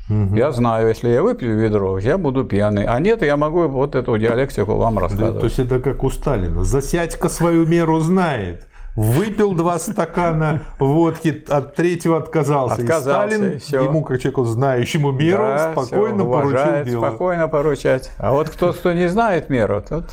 Угу. 0.09 0.35
Я 0.35 0.51
знаю, 0.51 0.87
если 0.87 1.09
я 1.09 1.21
выпью 1.21 1.55
ведро, 1.59 1.99
я 1.99 2.17
буду 2.17 2.43
пьяный. 2.43 2.85
А 2.85 2.99
нет, 2.99 3.21
я 3.21 3.37
могу 3.37 3.67
вот 3.67 3.93
эту 3.93 4.17
диалектику 4.17 4.75
вам 4.75 4.97
рассказывать. 4.97 5.35
Да, 5.35 5.39
то 5.39 5.45
есть 5.45 5.59
это 5.59 5.79
как 5.79 6.03
у 6.03 6.09
Сталина. 6.09 6.63
Засядька 6.63 7.29
свою 7.29 7.67
меру 7.67 7.99
знает 7.99 8.65
выпил 8.99 9.53
два 9.53 9.79
стакана 9.79 10.63
водки, 10.77 11.45
от 11.47 11.75
третьего 11.75 12.17
отказался. 12.17 12.81
отказался 12.81 13.27
и 13.27 13.59
Сталин 13.59 13.83
и 13.83 13.85
ему, 13.85 14.03
как 14.03 14.19
человеку, 14.19 14.43
знающему 14.43 15.13
меру, 15.13 15.43
да, 15.43 15.71
спокойно 15.71 16.23
все, 16.23 16.31
поручил 16.31 16.83
дело. 16.83 17.07
Спокойно 17.07 17.47
поручать. 17.47 18.11
А 18.17 18.33
вот 18.33 18.49
кто, 18.49 18.73
кто 18.73 18.91
не 18.91 19.07
знает 19.07 19.49
меру, 19.49 19.81
тот... 19.87 20.11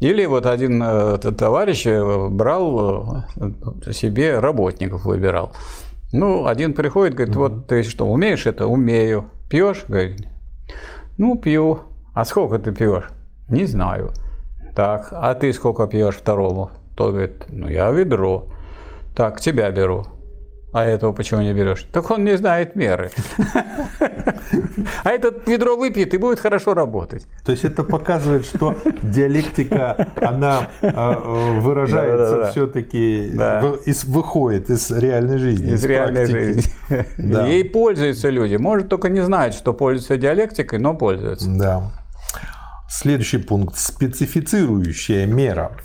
Или 0.00 0.26
вот 0.26 0.46
один 0.46 0.82
э, 0.82 1.18
товарищ 1.18 1.86
э, 1.86 2.28
брал 2.28 3.24
э, 3.36 3.92
себе 3.92 4.38
работников, 4.40 5.04
выбирал. 5.04 5.52
Ну, 6.12 6.46
один 6.46 6.72
приходит, 6.72 7.14
говорит, 7.14 7.36
вот 7.36 7.66
ты 7.68 7.84
что, 7.84 8.06
умеешь 8.06 8.46
это? 8.46 8.66
Умею. 8.66 9.30
Пьешь? 9.48 9.84
Говорит, 9.86 10.26
ну, 11.18 11.36
пью. 11.36 11.80
А 12.14 12.24
сколько 12.24 12.58
ты 12.58 12.72
пьешь? 12.72 13.10
Не 13.48 13.66
знаю. 13.66 14.10
Так, 14.74 15.08
а 15.12 15.34
ты 15.34 15.52
сколько 15.52 15.86
пьешь 15.86 16.16
второму? 16.16 16.70
Тот 16.98 17.12
говорит, 17.12 17.44
ну 17.48 17.68
я 17.68 17.92
ведро. 17.92 18.48
Так, 19.14 19.40
тебя 19.40 19.70
беру. 19.70 20.04
А 20.72 20.84
этого 20.84 21.12
почему 21.12 21.42
не 21.42 21.54
берешь? 21.54 21.86
Так 21.92 22.10
он 22.10 22.24
не 22.24 22.36
знает 22.36 22.74
меры. 22.74 23.12
А 25.04 25.10
этот 25.10 25.46
ведро 25.46 25.76
выпьет 25.76 26.12
и 26.12 26.18
будет 26.18 26.40
хорошо 26.40 26.74
работать. 26.74 27.24
То 27.44 27.52
есть 27.52 27.64
это 27.64 27.84
показывает, 27.84 28.46
что 28.46 28.74
диалектика, 29.02 30.08
она 30.20 30.70
а, 30.82 31.12
выражается 31.60 32.50
все-таки, 32.50 33.30
выходит 34.06 34.68
из 34.68 34.90
реальной 34.90 35.38
жизни. 35.38 35.74
Из 35.74 35.84
реальной 35.84 36.26
жизни. 36.26 36.64
Ей 37.48 37.64
пользуются 37.64 38.28
люди. 38.28 38.56
Может, 38.56 38.88
только 38.88 39.08
не 39.08 39.20
знают, 39.20 39.54
что 39.54 39.72
пользуются 39.72 40.16
диалектикой, 40.16 40.80
но 40.80 40.94
пользуются. 40.94 41.48
Да. 41.48 41.92
Следующий 42.90 43.38
пункт. 43.38 43.78
Специфицирующая 43.78 45.26
мера. 45.26 45.76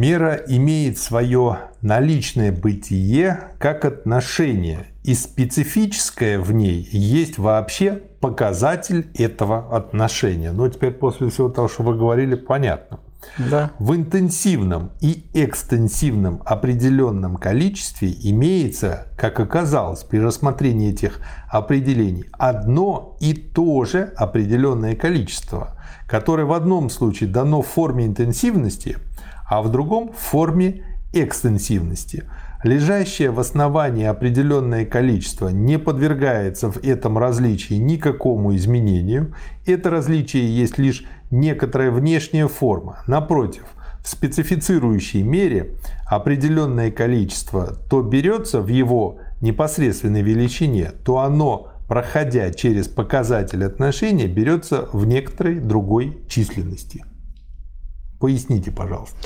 Мера 0.00 0.36
имеет 0.46 0.96
свое 0.96 1.58
наличное 1.82 2.52
бытие 2.52 3.38
как 3.58 3.84
отношение, 3.84 4.86
и 5.04 5.12
специфическое 5.12 6.38
в 6.38 6.52
ней 6.52 6.88
есть 6.90 7.36
вообще 7.36 8.00
показатель 8.18 9.10
этого 9.14 9.76
отношения. 9.76 10.52
Но 10.52 10.66
теперь 10.70 10.92
после 10.92 11.28
всего 11.28 11.50
того, 11.50 11.68
что 11.68 11.82
вы 11.82 11.98
говорили, 11.98 12.34
понятно. 12.34 13.00
Да. 13.36 13.72
В 13.78 13.94
интенсивном 13.94 14.92
и 15.02 15.26
экстенсивном 15.34 16.40
определенном 16.46 17.36
количестве 17.36 18.10
имеется, 18.22 19.08
как 19.18 19.38
оказалось 19.38 20.02
при 20.02 20.16
рассмотрении 20.16 20.92
этих 20.92 21.20
определений, 21.50 22.24
одно 22.38 23.18
и 23.20 23.34
то 23.34 23.84
же 23.84 24.14
определенное 24.16 24.96
количество, 24.96 25.76
которое 26.08 26.44
в 26.46 26.54
одном 26.54 26.88
случае 26.88 27.28
дано 27.28 27.60
в 27.60 27.66
форме 27.66 28.06
интенсивности– 28.06 28.96
а 29.50 29.62
в 29.62 29.70
другом 29.70 30.12
в 30.12 30.16
форме 30.16 30.84
экстенсивности. 31.12 32.24
Лежащее 32.62 33.30
в 33.30 33.40
основании 33.40 34.04
определенное 34.04 34.84
количество 34.84 35.48
не 35.48 35.78
подвергается 35.78 36.70
в 36.70 36.76
этом 36.84 37.18
различии 37.18 37.74
никакому 37.74 38.54
изменению. 38.54 39.34
Это 39.66 39.90
различие 39.90 40.56
есть 40.56 40.78
лишь 40.78 41.04
некоторая 41.32 41.90
внешняя 41.90 42.46
форма. 42.46 43.02
Напротив, 43.08 43.64
в 44.04 44.08
специфицирующей 44.08 45.22
мере 45.22 45.74
определенное 46.06 46.92
количество 46.92 47.76
то 47.90 48.02
берется 48.02 48.60
в 48.60 48.68
его 48.68 49.18
непосредственной 49.40 50.22
величине, 50.22 50.92
то 51.04 51.18
оно, 51.18 51.72
проходя 51.88 52.52
через 52.52 52.86
показатель 52.86 53.64
отношения, 53.64 54.28
берется 54.28 54.88
в 54.92 55.06
некоторой 55.06 55.58
другой 55.58 56.18
численности. 56.28 57.04
Поясните, 58.20 58.70
пожалуйста. 58.70 59.16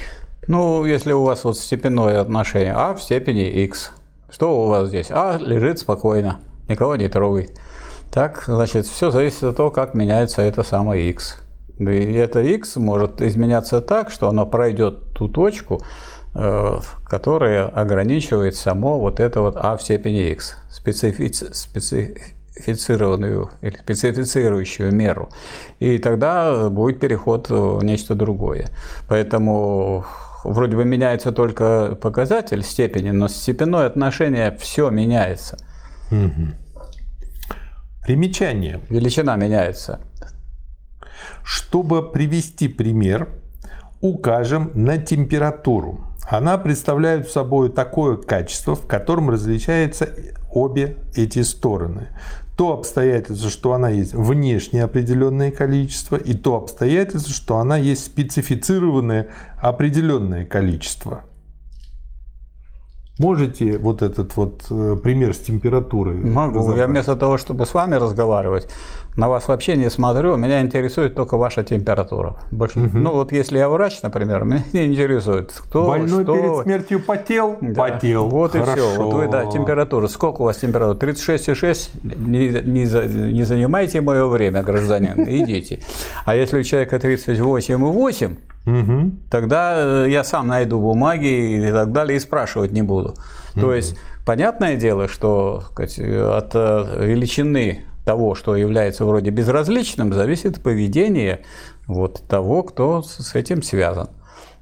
Ну, 0.46 0.84
если 0.84 1.12
у 1.12 1.24
вас 1.24 1.42
вот 1.44 1.58
степенное 1.58 2.20
отношение 2.20 2.74
А 2.74 2.94
в 2.94 3.02
степени 3.02 3.42
x, 3.64 3.90
что 4.30 4.64
у 4.64 4.68
вас 4.68 4.88
здесь? 4.88 5.08
А 5.10 5.36
лежит 5.36 5.80
спокойно, 5.80 6.40
никого 6.68 6.94
не 6.96 7.08
трогает. 7.08 7.58
Так, 8.12 8.44
значит, 8.46 8.86
все 8.86 9.10
зависит 9.10 9.42
от 9.42 9.56
того, 9.56 9.70
как 9.70 9.94
меняется 9.94 10.42
это 10.42 10.62
самое 10.62 11.10
x. 11.10 11.38
И 11.78 11.84
это 11.84 12.40
x 12.40 12.76
может 12.76 13.20
изменяться 13.20 13.80
так, 13.80 14.10
что 14.10 14.28
оно 14.28 14.46
пройдет 14.46 15.12
ту 15.12 15.28
точку, 15.28 15.82
э, 16.34 16.78
которая 17.04 17.66
ограничивает 17.66 18.54
само 18.54 19.00
вот 19.00 19.18
это 19.18 19.40
вот 19.40 19.56
а 19.56 19.76
в 19.76 19.82
степени 19.82 20.30
x, 20.30 20.56
специфици, 20.70 21.52
специ, 21.52 22.33
специфицированную 22.54 23.50
или 23.62 23.76
специфицирующую 23.76 24.94
меру. 24.94 25.30
И 25.80 25.98
тогда 25.98 26.70
будет 26.70 27.00
переход 27.00 27.50
в 27.50 27.82
нечто 27.82 28.14
другое. 28.14 28.68
Поэтому 29.08 30.04
вроде 30.44 30.76
бы 30.76 30.84
меняется 30.84 31.32
только 31.32 31.98
показатель 32.00 32.62
степени, 32.62 33.10
но 33.10 33.28
степенное 33.28 33.86
отношение 33.86 34.56
все 34.60 34.90
меняется. 34.90 35.58
Угу. 36.10 36.84
Примечание. 38.06 38.80
Величина 38.88 39.36
меняется. 39.36 40.00
Чтобы 41.42 42.10
привести 42.10 42.68
пример, 42.68 43.28
укажем 44.00 44.70
на 44.74 44.98
температуру. 44.98 46.06
Она 46.26 46.56
представляет 46.56 47.30
собой 47.30 47.70
такое 47.70 48.16
качество, 48.16 48.74
в 48.74 48.86
котором 48.86 49.28
различаются 49.28 50.08
обе 50.50 50.96
эти 51.14 51.42
стороны 51.42 52.08
то 52.56 52.72
обстоятельство, 52.72 53.50
что 53.50 53.72
она 53.72 53.88
есть 53.88 54.14
внешне 54.14 54.84
определенное 54.84 55.50
количество, 55.50 56.16
и 56.16 56.34
то 56.34 56.56
обстоятельство, 56.56 57.32
что 57.32 57.58
она 57.58 57.76
есть 57.76 58.04
специфицированное 58.04 59.28
определенное 59.60 60.44
количество. 60.44 61.24
Можете 63.18 63.78
вот 63.78 64.02
этот 64.02 64.36
вот 64.36 64.64
э, 64.70 64.96
пример 65.00 65.34
с 65.34 65.38
температурой? 65.38 66.16
Могу. 66.16 66.74
Я 66.74 66.88
вместо 66.88 67.14
того, 67.14 67.38
чтобы 67.38 67.64
с 67.64 67.72
вами 67.72 67.94
разговаривать, 67.94 68.68
на 69.16 69.28
вас 69.28 69.46
вообще 69.46 69.76
не 69.76 69.88
смотрю, 69.88 70.36
меня 70.36 70.60
интересует 70.60 71.14
только 71.14 71.36
ваша 71.36 71.62
температура. 71.62 72.34
Больше, 72.50 72.80
угу. 72.80 72.98
Ну 72.98 73.12
вот 73.12 73.30
если 73.30 73.58
я 73.58 73.68
врач, 73.68 74.02
например, 74.02 74.44
меня 74.44 74.64
не 74.72 74.86
интересует, 74.86 75.52
кто, 75.52 75.86
Больной 75.86 76.24
что... 76.24 76.34
перед 76.34 76.62
смертью 76.64 77.00
потел? 77.00 77.56
Да. 77.60 77.84
Потел. 77.84 78.28
Вот 78.28 78.52
Хорошо. 78.52 78.72
и 78.72 78.74
все. 78.74 79.02
Вот 79.02 79.14
вы, 79.14 79.28
да, 79.28 79.46
температура. 79.46 80.08
Сколько 80.08 80.42
у 80.42 80.44
вас 80.46 80.56
температура? 80.56 81.12
36,6? 81.12 81.90
Не, 82.02 82.48
не, 82.48 82.86
за, 82.86 83.04
не 83.04 83.44
занимайте 83.44 84.00
мое 84.00 84.26
время, 84.26 84.64
гражданин, 84.64 85.14
идите. 85.28 85.78
А 86.24 86.34
если 86.34 86.58
у 86.58 86.62
человека 86.64 86.96
38,8, 86.96 88.36
угу. 88.66 89.12
тогда 89.30 90.06
я 90.06 90.24
сам 90.24 90.48
найду 90.48 90.80
бумаги 90.80 91.66
и 91.68 91.72
так 91.72 91.92
далее, 91.92 92.16
и 92.16 92.20
спрашивать 92.20 92.72
не 92.72 92.82
буду. 92.82 93.14
Угу. 93.54 93.60
То 93.60 93.74
есть, 93.74 93.96
понятное 94.24 94.76
дело, 94.76 95.08
что 95.08 95.62
сказать, 95.70 95.98
от 95.98 96.50
э, 96.54 97.06
величины 97.06 97.84
того, 98.04 98.34
что 98.34 98.56
является 98.56 99.04
вроде 99.04 99.30
безразличным, 99.30 100.12
зависит 100.12 100.62
поведение 100.62 101.40
вот 101.86 102.22
того, 102.28 102.62
кто 102.62 103.02
с 103.02 103.34
этим 103.34 103.62
связан. 103.62 104.08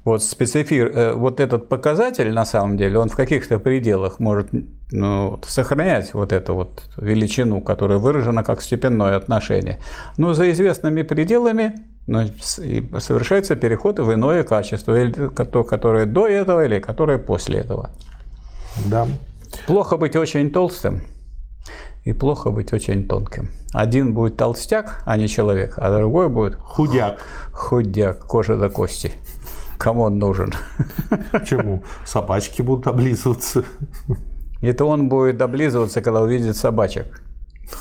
Вот, 0.05 0.21
специфи... 0.21 0.75
Э, 0.75 1.13
вот 1.13 1.39
этот 1.39 1.69
показатель, 1.69 2.31
на 2.33 2.45
самом 2.45 2.77
деле, 2.77 2.99
он 2.99 3.09
в 3.09 3.15
каких-то 3.15 3.57
пределах 3.59 4.19
может 4.19 4.49
ну, 4.91 5.39
сохранять 5.47 6.13
вот 6.13 6.33
эту 6.33 6.55
вот 6.55 6.83
величину, 6.97 7.61
которая 7.61 7.99
выражена 7.99 8.43
как 8.43 8.61
степенное 8.61 9.15
отношение. 9.15 9.79
Но 10.17 10.33
за 10.33 10.51
известными 10.51 11.03
пределами 11.03 11.75
ну, 12.07 12.27
совершается 12.39 13.55
переход 13.55 13.99
в 13.99 14.13
иное 14.13 14.43
качество, 14.43 14.99
или 14.99 15.11
то, 15.29 15.63
которое 15.63 16.05
до 16.05 16.27
этого, 16.27 16.65
или 16.65 16.79
которое 16.79 17.17
после 17.17 17.59
этого. 17.59 17.91
Да. 18.85 19.07
Плохо 19.67 19.97
быть 19.97 20.15
очень 20.15 20.51
толстым, 20.51 21.01
и 22.03 22.11
плохо 22.11 22.49
быть 22.49 22.73
очень 22.73 23.07
тонким. 23.07 23.49
Один 23.71 24.13
будет 24.13 24.35
толстяк, 24.35 25.01
а 25.05 25.15
не 25.17 25.27
человек, 25.27 25.75
а 25.77 25.95
другой 25.95 26.29
будет 26.29 26.55
худяк. 26.55 27.19
Худяк, 27.51 28.19
кожа 28.25 28.57
до 28.57 28.69
кости. 28.69 29.11
Кому 29.77 30.03
он 30.03 30.19
нужен? 30.19 30.53
Почему? 31.31 31.83
Собачки 32.05 32.61
будут 32.61 32.87
облизываться. 32.87 33.63
Это 34.61 34.85
он 34.85 35.09
будет 35.09 35.41
облизываться, 35.41 36.01
когда 36.01 36.21
увидит 36.21 36.55
собачек. 36.55 37.21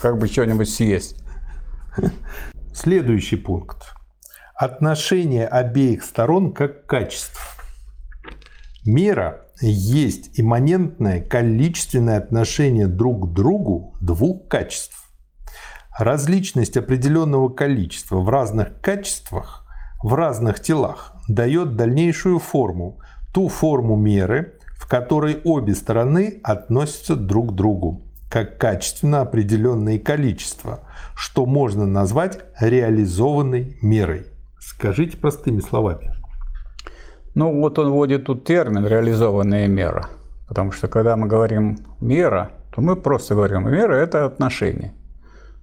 Как 0.01 0.19
бы 0.19 0.27
что-нибудь 0.27 0.69
съесть. 0.69 1.17
Следующий 2.75 3.37
пункт. 3.37 3.95
Отношение 4.55 5.47
обеих 5.47 6.05
сторон 6.05 6.53
как 6.53 6.87
качество. 6.87 7.41
Мера 8.85 9.47
есть 9.61 10.39
имманентное 10.39 11.21
количественное 11.21 12.19
отношение 12.19 12.87
друг 12.87 13.31
к 13.31 13.33
другу 13.33 13.95
двух 14.01 14.49
качеств. 14.49 15.09
Различность 15.99 16.77
определенного 16.77 17.49
количества 17.49 18.17
в 18.17 18.29
разных 18.29 18.81
качествах, 18.81 19.65
в 20.03 20.15
разных 20.15 20.61
телах 20.61 21.15
дает 21.29 21.77
дальнейшую 21.77 22.39
форму, 22.39 22.99
ту 23.33 23.49
форму 23.49 23.97
меры, 23.97 24.55
в 24.77 24.89
которой 24.89 25.41
обе 25.45 25.75
стороны 25.75 26.41
относятся 26.43 27.15
друг 27.15 27.53
к 27.53 27.55
другу, 27.55 28.03
как 28.31 28.59
качественно 28.59 29.21
определенные 29.21 29.99
количества, 29.99 30.81
что 31.15 31.47
можно 31.47 31.87
назвать 31.87 32.41
реализованной 32.59 33.79
мерой. 33.81 34.32
Скажите 34.77 35.17
простыми 35.17 35.61
словами. 35.61 36.15
Ну, 37.35 37.61
вот 37.61 37.79
он 37.79 37.91
вводит 37.91 38.25
тут 38.25 38.45
термин 38.45 38.87
«реализованная 38.87 39.69
мера». 39.69 40.09
Потому 40.49 40.73
что 40.73 40.89
когда 40.89 41.17
мы 41.17 41.29
говорим 41.29 41.79
«мера», 42.01 42.51
то 42.75 42.81
мы 42.81 42.97
просто 42.97 43.35
говорим 43.35 43.71
«мера»– 43.71 43.95
это 43.97 44.25
отношение. 44.25 44.93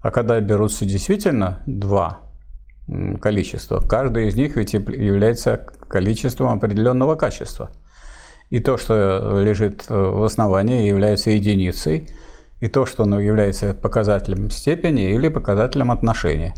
А 0.02 0.12
когда 0.12 0.40
берутся 0.40 0.86
действительно 0.86 1.62
два 1.66 2.22
количества, 3.22 3.82
каждое 3.82 4.26
из 4.26 4.36
них 4.36 4.56
ведь 4.56 4.74
является 4.74 5.58
количеством 5.58 6.54
определенного 6.54 7.16
качества. 7.16 7.72
И 8.50 8.60
то, 8.60 8.78
что 8.78 9.42
лежит 9.44 9.86
в 9.90 10.24
основании, 10.24 10.88
является 10.88 11.32
единицей, 11.32 12.10
и 12.62 12.68
то, 12.68 12.86
что 12.86 13.04
оно 13.04 13.20
является 13.20 13.74
показателем 13.74 14.50
степени 14.50 15.14
или 15.14 15.30
показателем 15.30 15.92
отношения. 15.92 16.54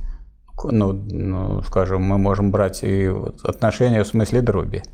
Ну, 0.64 0.94
ну, 0.94 1.62
скажем, 1.64 2.04
мы 2.04 2.18
можем 2.18 2.52
брать 2.52 2.84
и 2.84 3.12
отношения 3.44 4.04
в 4.04 4.08
смысле 4.08 4.42
дроби– 4.42 4.84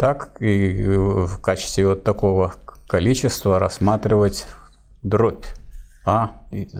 так 0.00 0.40
и 0.40 0.82
в 0.96 1.40
качестве 1.42 1.86
вот 1.86 2.04
такого 2.04 2.54
количества 2.86 3.58
рассматривать 3.58 4.46
дробь 5.02 5.44
А, 6.06 6.30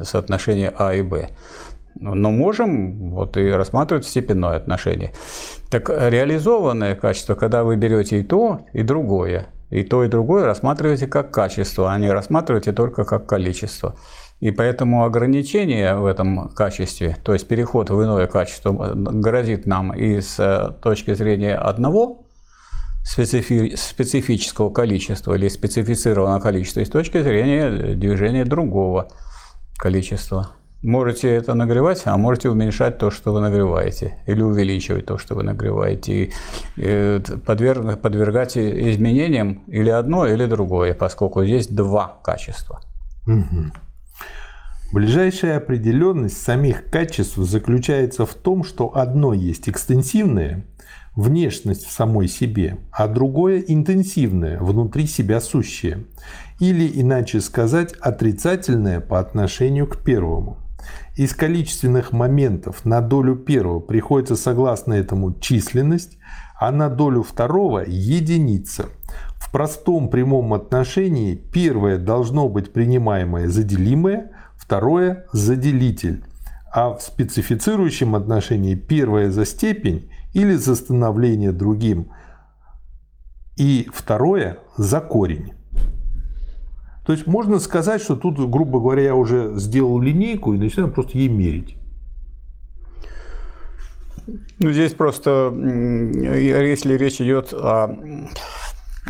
соотношение 0.05 0.73
А 0.75 0.95
и 0.95 1.03
Б. 1.03 1.29
Но 1.97 2.31
можем 2.31 3.11
вот 3.11 3.37
и 3.37 3.51
рассматривать 3.51 4.07
степенное 4.07 4.57
отношение. 4.57 5.13
Так 5.71 5.91
реализованное 5.91 6.95
качество, 6.95 7.35
когда 7.35 7.63
вы 7.63 7.77
берете 7.77 8.21
и 8.21 8.23
то, 8.23 8.61
и 8.73 8.83
другое, 8.83 9.49
и 9.69 9.85
то, 9.85 10.03
и 10.03 10.09
другое 10.09 10.47
рассматриваете 10.47 11.07
как 11.07 11.31
качество, 11.31 11.93
а 11.93 11.99
не 11.99 12.11
рассматриваете 12.11 12.73
только 12.73 13.05
как 13.05 13.27
количество. 13.27 13.97
И 14.41 14.51
поэтому 14.51 15.05
ограничение 15.05 15.95
в 15.97 16.07
этом 16.07 16.49
качестве, 16.49 17.17
то 17.23 17.35
есть 17.35 17.47
переход 17.47 17.91
в 17.91 18.03
иное 18.03 18.27
качество, 18.27 18.73
грозит 18.95 19.67
нам 19.67 19.93
и 19.93 20.21
с 20.21 20.77
точки 20.83 21.13
зрения 21.13 21.57
одного 21.57 22.25
специфи 23.05 23.75
специфического 23.77 24.71
количества 24.71 25.35
или 25.35 25.49
специфицированного 25.49 26.41
количества 26.41 26.81
и 26.81 26.85
с 26.87 26.91
точки 26.91 27.23
зрения 27.23 27.95
движения 27.95 28.45
другого 28.45 29.09
количества. 29.77 30.51
Можете 30.83 31.29
это 31.29 31.53
нагревать, 31.53 32.01
а 32.07 32.17
можете 32.17 32.49
уменьшать 32.49 32.97
то, 32.97 33.11
что 33.11 33.35
вы 33.35 33.41
нагреваете, 33.43 34.17
или 34.27 34.41
увеличивать 34.41 35.05
то, 35.05 35.19
что 35.19 35.35
вы 35.35 35.43
нагреваете, 35.43 36.13
и 36.13 36.33
э, 36.79 37.21
подверг, 37.45 38.01
подвергать 38.01 38.57
изменениям 38.57 39.63
или 39.67 39.91
одно, 39.91 40.27
или 40.27 40.47
другое, 40.47 40.95
поскольку 40.95 41.43
есть 41.43 41.75
два 41.75 42.17
качества. 42.23 42.81
Угу. 43.27 43.73
Ближайшая 44.93 45.59
определенность 45.59 46.43
самих 46.43 46.91
качеств 46.91 47.37
заключается 47.37 48.27
в 48.27 48.35
том, 48.35 48.65
что 48.65 48.97
одно 48.97 49.33
есть 49.33 49.69
экстенсивное, 49.69 50.65
внешность 51.15 51.87
в 51.87 51.93
самой 51.93 52.27
себе, 52.27 52.79
а 52.91 53.07
другое 53.07 53.61
интенсивное, 53.61 54.59
внутри 54.59 55.07
себя 55.07 55.41
сущее, 55.41 56.07
или, 56.59 56.91
иначе 56.93 57.41
сказать, 57.41 57.93
отрицательное 58.01 59.01
по 59.01 59.21
отношению 59.21 59.87
к 59.87 59.99
первому. 59.99 60.59
Из 61.15 61.35
количественных 61.35 62.11
моментов 62.11 62.85
на 62.85 63.01
долю 63.01 63.37
первого 63.37 63.79
приходится 63.79 64.35
согласно 64.35 64.95
этому 64.95 65.39
численность, 65.39 66.19
а 66.59 66.73
на 66.73 66.89
долю 66.89 67.23
второго– 67.23 67.85
единица. 67.87 68.87
В 69.37 69.53
простом 69.53 70.09
прямом 70.09 70.53
отношении 70.53 71.37
первое 71.37 71.97
должно 71.97 72.49
быть 72.49 72.73
принимаемое 72.73 73.49
за 73.49 73.63
делимое, 73.63 74.33
второе– 74.71 75.25
за 75.33 75.57
делитель. 75.57 76.23
А 76.73 76.95
в 76.95 77.03
специфицирующем 77.03 78.15
отношении 78.15 78.77
первое 78.77 79.29
за 79.29 79.45
степень 79.45 80.09
или 80.33 80.55
за 80.55 80.77
становление 80.77 81.51
другим. 81.51 82.13
И 83.57 83.89
второе– 83.93 84.59
за 84.77 85.01
корень. 85.01 85.55
То 87.05 87.13
есть 87.13 87.27
можно 87.27 87.59
сказать, 87.59 88.01
что 88.01 88.15
тут, 88.15 88.39
грубо 88.39 88.79
говоря, 88.79 89.03
я 89.03 89.15
уже 89.17 89.55
сделал 89.57 89.99
линейку 89.99 90.55
и 90.55 90.59
начинаю 90.59 90.93
просто 90.93 91.19
ей 91.19 91.29
мерить. 91.29 91.77
Ну, 94.61 94.71
здесь 94.71 94.93
просто, 94.93 95.53
если 95.53 96.97
речь 96.97 97.21
идет 97.21 97.53
о, 97.53 97.97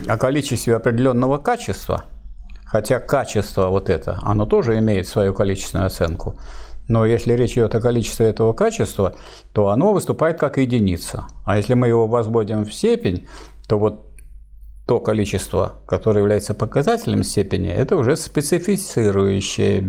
о 0.09 0.17
количестве 0.17 0.77
определенного 0.77 1.37
качества, 1.37 2.07
хотя 2.71 3.01
качество 3.01 3.69
вот 3.69 3.91
это, 3.91 4.19
оно 4.23 4.47
тоже 4.47 4.79
имеет 4.79 5.09
свою 5.09 5.35
количественную 5.35 5.87
оценку, 5.87 6.39
но 6.89 7.05
если 7.07 7.35
речь 7.35 7.53
идет 7.53 7.75
о 7.75 7.81
количестве 7.81 8.27
этого 8.27 8.53
качества, 8.53 9.15
то 9.53 9.69
оно 9.69 9.93
выступает 9.93 10.39
как 10.39 10.59
единица. 10.59 11.27
А 11.45 11.57
если 11.57 11.75
мы 11.75 11.89
его 11.89 12.07
возводим 12.07 12.65
в 12.65 12.73
степень, 12.73 13.29
то 13.69 13.79
вот 13.79 14.07
то 14.87 14.99
количество, 14.99 15.75
которое 15.87 16.19
является 16.21 16.53
показателем 16.53 17.23
степени, 17.23 17.69
это 17.69 17.97
уже 17.97 18.17
специфицирующая 18.17 19.81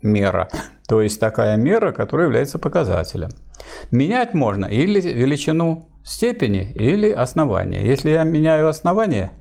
мера. 0.00 0.48
То 0.86 1.02
есть 1.02 1.18
такая 1.18 1.56
мера, 1.56 1.90
которая 1.90 2.28
является 2.28 2.60
показателем. 2.60 3.30
Менять 3.90 4.34
можно 4.34 4.66
или 4.66 5.00
величину 5.00 5.88
степени, 6.04 6.70
или 6.72 7.10
основания. 7.10 7.84
Если 7.84 8.10
я 8.10 8.22
меняю 8.22 8.68
основание, 8.68 9.32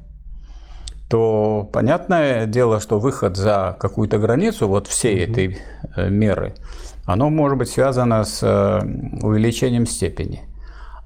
то 1.09 1.69
понятное 1.71 2.45
дело, 2.45 2.79
что 2.79 2.99
выход 2.99 3.37
за 3.37 3.77
какую-то 3.79 4.17
границу 4.17 4.67
вот 4.67 4.87
всей 4.87 5.23
этой 5.23 5.57
э, 5.95 6.09
меры– 6.09 6.53
оно 7.07 7.29
может 7.29 7.57
быть 7.57 7.69
связано 7.69 8.25
с 8.25 8.43
э, 8.43 8.81
увеличением 9.23 9.85
степени, 9.85 10.41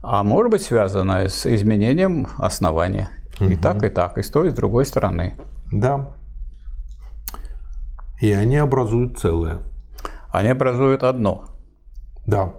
а 0.02 0.24
может 0.24 0.52
быть 0.52 0.64
связано 0.64 1.30
с 1.30 1.46
изменением 1.46 2.28
основания. 2.40 3.10
Угу. 3.40 3.50
И 3.52 3.56
так, 3.56 3.84
и 3.84 3.90
так, 3.90 4.18
и 4.18 4.24
с 4.24 4.30
той, 4.32 4.48
и 4.48 4.50
с 4.50 4.54
другой 4.56 4.88
стороны. 4.88 5.36
Да. 5.72 6.10
И 8.20 8.32
они 8.32 8.58
образуют 8.58 9.20
целое. 9.20 9.60
Они 10.32 10.50
образуют 10.50 11.04
одно. 11.04 11.46
Да. 12.26 12.54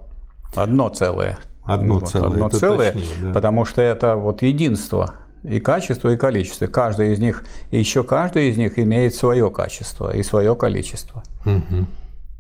Одно 0.55 0.89
целое. 0.91 1.39
Одно 1.65 1.95
Вот, 1.95 2.11
целое. 2.11 2.31
Одно 2.31 2.47
это 2.47 2.59
целое, 2.59 2.93
точнее, 2.93 3.09
да. 3.23 3.33
потому 3.33 3.65
что 3.65 3.83
это 3.83 4.15
вот 4.15 4.43
единство 4.43 5.15
и 5.43 5.61
качество, 5.61 6.09
и 6.11 6.17
количество. 6.17 6.67
Каждый 6.67 7.13
из 7.13 7.19
них, 7.19 7.45
и 7.71 7.79
еще 7.79 8.05
каждый 8.05 8.51
из 8.51 8.57
них 8.57 8.79
имеет 8.79 9.15
свое 9.15 9.51
качество 9.51 10.15
и 10.15 10.23
свое 10.23 10.55
количество. 10.55 11.23
Мгм. 11.45 11.87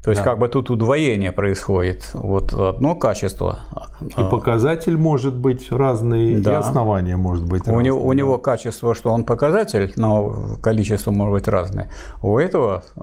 То 0.04 0.10
есть 0.10 0.22
Да. 0.24 0.30
как 0.30 0.38
бы 0.40 0.48
тут 0.48 0.68
удвоение 0.70 1.30
происходит. 1.30 2.10
Вот 2.12 2.52
одно 2.52 2.96
качество, 2.96 3.60
И 4.00 4.24
показатель 4.30 4.96
может 4.96 5.34
быть 5.34 5.70
разный, 5.70 6.32
и 6.32 6.40
Да. 6.40 6.58
основание 6.58 7.16
может 7.16 7.44
быть 7.46 7.62
у 7.62 7.66
разное. 7.66 7.84
него, 7.84 8.04
у 8.04 8.12
него 8.12 8.38
качество, 8.38 8.94
что 8.96 9.10
он 9.12 9.22
показатель, 9.24 9.92
но 9.94 10.56
количество 10.60 11.12
может 11.12 11.32
быть 11.34 11.46
разное. 11.48 11.88
У 12.20 12.36
этого 12.36 12.82
э, 12.96 13.00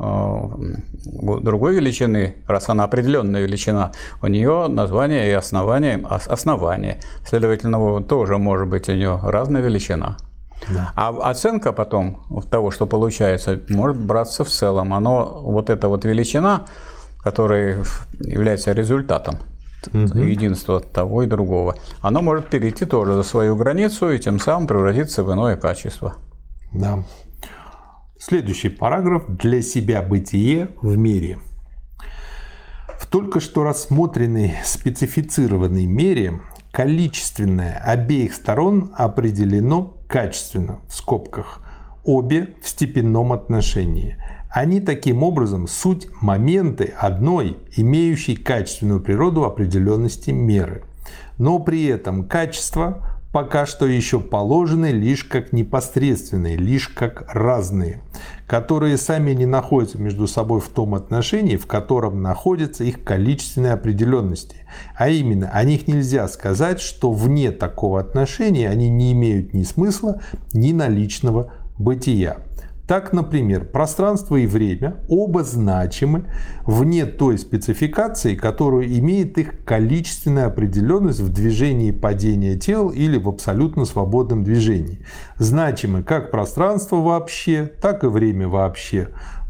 у 1.21 1.39
другой 1.39 1.75
величины, 1.75 2.35
раз 2.47 2.67
она 2.69 2.83
определенная 2.83 3.41
величина, 3.43 3.91
у 4.21 4.27
нее 4.27 4.67
название 4.67 5.29
и 5.29 5.31
основание, 5.31 6.05
ос- 6.05 6.27
основание. 6.27 6.99
Следовательно, 7.25 8.03
тоже 8.03 8.37
может 8.37 8.67
быть 8.67 8.89
у 8.89 8.91
нее 8.93 9.19
разная 9.23 9.61
величина. 9.61 10.17
Да. 10.67 10.91
А 10.97 11.09
оценка 11.31 11.71
потом 11.71 12.17
того, 12.51 12.71
что 12.71 12.85
получается, 12.85 13.57
может 13.69 13.97
браться 13.97 14.43
в 14.43 14.49
целом. 14.49 14.93
Оно, 14.93 15.39
вот 15.43 15.69
эта 15.69 15.87
вот 15.87 16.03
величина, 16.03 16.65
которая 17.29 17.83
является 18.19 18.71
результатом 18.71 19.37
единства 19.93 20.79
того 20.79 21.21
и 21.21 21.27
другого, 21.27 21.75
оно 22.01 22.23
может 22.23 22.49
перейти 22.49 22.85
тоже 22.85 23.13
за 23.13 23.21
свою 23.21 23.55
границу 23.55 24.09
и 24.09 24.17
тем 24.17 24.39
самым 24.39 24.67
превратиться 24.67 25.23
в 25.23 25.31
иное 25.31 25.55
качество. 25.55 26.15
Да. 26.73 27.03
Следующий 28.19 28.69
параграф 28.69 29.25
для 29.27 29.61
себя 29.61 30.01
бытие 30.01 30.69
в 30.81 30.97
мире. 30.97 31.37
В 32.99 33.05
только 33.05 33.39
что 33.39 33.63
рассмотренной 33.63 34.55
специфицированной 34.65 35.85
мере 35.85 36.41
количественное 36.71 37.77
обеих 37.77 38.33
сторон 38.33 38.91
определено 38.97 39.93
качественно, 40.07 40.79
в 40.89 40.95
скобках, 40.95 41.61
обе 42.03 42.55
в 42.63 42.67
степенном 42.67 43.33
отношении. 43.33 44.17
Они 44.49 44.81
таким 44.81 45.23
образом 45.23 45.67
суть 45.67 46.07
моменты 46.21 46.93
одной, 46.97 47.57
имеющей 47.75 48.35
качественную 48.35 48.99
природу 48.99 49.43
определенности 49.43 50.31
меры. 50.31 50.83
Но 51.37 51.59
при 51.59 51.85
этом 51.85 52.27
качество 52.27 53.19
пока 53.31 53.65
что 53.65 53.85
еще 53.85 54.19
положены 54.19 54.87
лишь 54.87 55.23
как 55.23 55.53
непосредственные, 55.53 56.57
лишь 56.57 56.87
как 56.87 57.31
разные, 57.33 58.01
которые 58.47 58.97
сами 58.97 59.33
не 59.33 59.45
находятся 59.45 59.99
между 59.99 60.27
собой 60.27 60.61
в 60.61 60.69
том 60.69 60.95
отношении, 60.95 61.55
в 61.55 61.67
котором 61.67 62.21
находятся 62.23 62.83
их 62.83 63.03
количественные 63.03 63.73
определенности. 63.73 64.65
А 64.95 65.09
именно, 65.09 65.49
о 65.49 65.63
них 65.63 65.87
нельзя 65.87 66.27
сказать, 66.27 66.79
что 66.79 67.11
вне 67.11 67.51
такого 67.51 67.99
отношения 67.99 68.69
они 68.69 68.89
не 68.89 69.11
имеют 69.13 69.53
ни 69.53 69.63
смысла, 69.63 70.21
ни 70.53 70.71
наличного 70.71 71.53
бытия. 71.77 72.37
Так, 72.89 73.13
например, 73.13 73.65
пространство 73.65 74.35
и 74.35 74.47
время 74.47 74.95
оба 75.07 75.43
значимы 75.43 76.25
вне 76.65 77.05
той 77.05 77.37
спецификации, 77.37 78.33
которую 78.33 78.87
имеет 78.97 79.37
их 79.37 79.63
количественная 79.63 80.47
определенность 80.47 81.19
в 81.19 81.31
движении 81.31 81.91
падения 81.91 82.57
тел 82.57 82.89
или 82.89 83.19
в 83.19 83.29
абсолютно 83.29 83.85
свободном 83.85 84.43
движении. 84.43 85.05
Значимы 85.37 86.01
как 86.01 86.31
пространство 86.31 86.95
вообще, 86.95 87.71
так 87.79 88.03
и 88.03 88.07
время 88.07 88.47
вообще. 88.47 89.09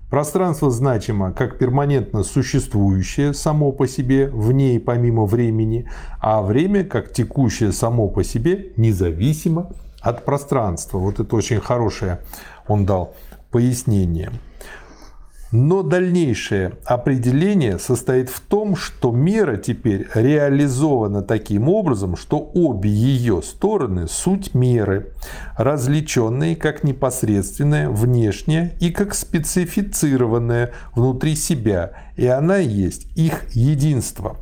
Пространство 0.09 0.69
значимо 0.69 1.31
как 1.31 1.57
перманентно 1.57 2.23
существующее 2.23 3.33
само 3.33 3.71
по 3.71 3.87
себе, 3.87 4.27
вне 4.27 4.75
и 4.75 4.79
помимо 4.79 5.25
времени, 5.25 5.89
а 6.19 6.41
время 6.41 6.83
как 6.83 7.13
текущее 7.13 7.71
само 7.71 8.09
по 8.09 8.21
себе, 8.21 8.73
независимо 8.75 9.69
от 10.01 10.25
пространства. 10.25 10.97
Вот 10.97 11.21
это 11.21 11.33
очень 11.37 11.61
хорошее 11.61 12.19
он 12.69 12.85
дал 12.85 13.15
пояснение. 13.51 14.31
Но 15.51 15.81
дальнейшее 15.81 16.73
определение 16.85 17.79
состоит 17.79 18.29
в 18.29 18.39
том, 18.39 18.75
что 18.75 19.11
мера 19.11 19.57
теперь 19.57 20.07
реализована 20.13 21.23
таким 21.23 21.69
образом, 21.69 22.15
что 22.17 22.51
обе 22.53 22.91
ее 22.91 23.41
стороны– 23.41 24.07
суть 24.09 24.53
меры, 24.53 25.11
различенные 25.57 26.55
как 26.55 26.83
непосредственная, 26.83 27.89
внешняя 27.89 28.75
и 28.79 28.91
как 28.91 29.15
специфицированная 29.15 30.71
внутри 30.93 31.35
себя, 31.35 31.93
и 32.15 32.27
она 32.27 32.57
есть 32.57 33.07
их 33.15 33.45
единство. 33.55 34.37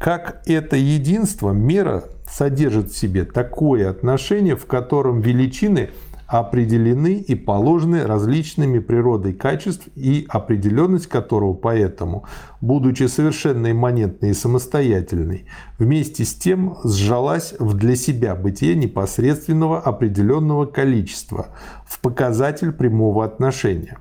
Как 0.00 0.42
это 0.46 0.74
единство, 0.74 1.52
мера 1.52 2.02
содержит 2.28 2.90
в 2.90 2.98
себе 2.98 3.24
такое 3.24 3.88
отношение, 3.88 4.56
в 4.56 4.66
котором 4.66 5.20
величины– 5.20 5.90
определены 6.28 7.14
и 7.14 7.34
положены 7.34 8.04
различными 8.04 8.80
природой 8.80 9.32
качеств 9.32 9.88
и 9.96 10.26
определенность 10.28 11.06
которого 11.06 11.54
поэтому, 11.54 12.24
будучи 12.60 13.04
совершенно 13.04 13.70
имманентной 13.70 14.30
и 14.30 14.34
самостоятельной, 14.34 15.46
вместе 15.78 16.26
с 16.26 16.34
тем 16.34 16.76
сжалась 16.84 17.54
в 17.58 17.74
для 17.74 17.96
себя 17.96 18.34
бытие 18.34 18.76
непосредственного 18.76 19.80
определенного 19.80 20.66
количества 20.66 21.46
в 21.86 21.98
показатель 22.00 22.72
прямого 22.72 23.24
отношения. 23.24 23.96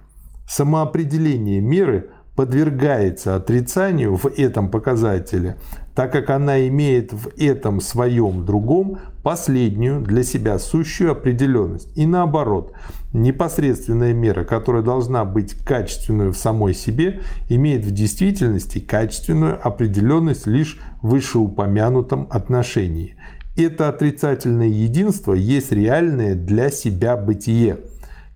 Самоопределение 0.50 1.62
меры 1.62 2.10
подвергается 2.36 3.36
отрицанию 3.36 4.16
в 4.16 4.28
этом 4.28 4.70
показателе, 4.70 5.58
так 5.96 6.12
как 6.12 6.30
она 6.30 6.68
имеет 6.68 7.12
в 7.12 7.30
этом 7.38 7.82
своем 7.82 8.46
другом 8.46 9.00
последнюю 9.28 10.00
для 10.00 10.24
себя 10.24 10.58
сущую 10.58 11.12
определенность. 11.12 11.90
И 11.98 12.06
наоборот, 12.06 12.72
непосредственная 13.12 14.14
мера, 14.14 14.46
которая 14.46 14.84
должна 14.84 15.26
быть 15.26 15.54
качественной 15.66 16.30
в 16.30 16.38
самой 16.38 16.74
себе, 16.74 17.20
имеет 17.50 17.84
в 17.84 17.92
действительности 17.92 18.80
качественную 18.80 19.60
определенность 19.62 20.48
лишь 20.48 20.80
в 21.02 21.10
вышеупомянутом 21.10 22.30
отношении. 22.30 23.18
Это 23.58 23.90
отрицательное 23.90 24.70
единство 24.70 25.34
есть 25.34 25.74
реальное 25.74 26.34
для 26.34 26.70
себя 26.70 27.18
бытие. 27.18 27.80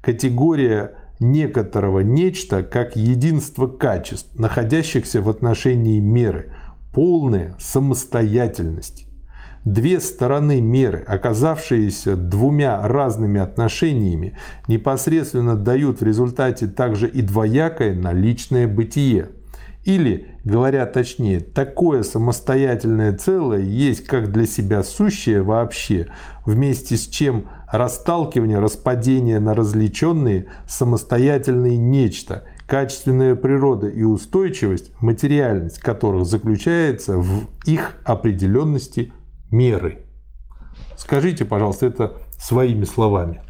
Категория 0.02 0.96
некоторого 1.22 2.02
нечто 2.02 2.64
как 2.64 2.98
единство 2.98 3.68
качеств, 3.68 4.38
находящихся 4.38 5.22
в 5.22 5.30
отношении 5.30 6.02
меры, 6.02 6.52
полная 6.92 7.56
самостоятельность. 7.60 9.08
Две 9.65 10.00
стороны 10.00 10.60
меры, 10.60 11.04
оказавшиеся 11.06 12.15
двумя 12.15 12.88
разными 12.88 13.39
отношениями, 13.39 14.36
непосредственно 14.67 15.56
дают 15.56 16.02
в 16.02 16.04
результате 16.04 16.65
также 16.65 17.08
и 17.08 17.21
двоякое 17.21 17.93
наличное 17.93 18.67
бытие. 18.67 19.30
Или, 19.84 20.28
говоря 20.43 20.86
точнее, 20.88 21.39
такое 21.39 22.02
самостоятельное 22.02 23.15
целое 23.15 23.62
есть 23.62 24.06
как 24.06 24.32
для 24.32 24.47
себя 24.47 24.84
сущее 24.84 25.43
вообще, 25.43 26.08
вместе 26.45 26.97
с 26.97 27.08
чем 27.08 27.45
расталкивание, 27.71 28.60
распадение 28.60 29.39
на 29.39 29.54
различенные 29.54 30.47
самостоятельные 30.67 31.78
нечто, 31.78 32.43
качественная 32.65 33.36
природа 33.36 33.88
и 33.88 34.04
устойчивость, 34.04 34.91
материальность 35.02 35.80
которых 35.80 36.26
заключается 36.26 37.17
в 37.17 37.47
их 37.65 37.97
определенности 38.06 39.13
меры. 39.52 40.06
Скажите, 40.98 41.46
пожалуйста, 41.46 41.86
это 41.88 42.14
своими 42.38 42.86
словами. 42.86 43.42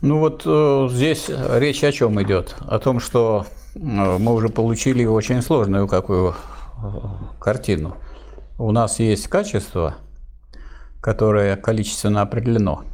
Ну 0.00 0.18
вот 0.18 0.42
э, 0.44 0.88
здесь 0.90 1.28
речь 1.28 1.84
о 1.84 1.92
чем 1.92 2.20
идет? 2.22 2.56
О 2.60 2.78
том, 2.78 2.98
что 2.98 3.46
э, 3.74 3.78
мы 3.78 4.34
уже 4.34 4.48
получили 4.48 5.04
очень 5.04 5.42
сложную 5.42 5.86
какую 5.86 6.32
э, 6.32 6.34
картину. 7.40 7.96
У 8.58 8.72
нас 8.72 8.98
есть 8.98 9.28
качество, 9.28 9.96
которое 11.00 11.56
количественно 11.56 12.22
определено. 12.22 12.84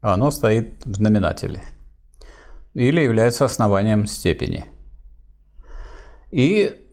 Оно 0.00 0.30
стоит 0.30 0.84
в 0.86 0.94
знаменателе 0.94 1.62
или 2.74 3.00
является 3.00 3.44
основанием 3.44 4.06
степени. 4.06 4.64
И 6.30 6.87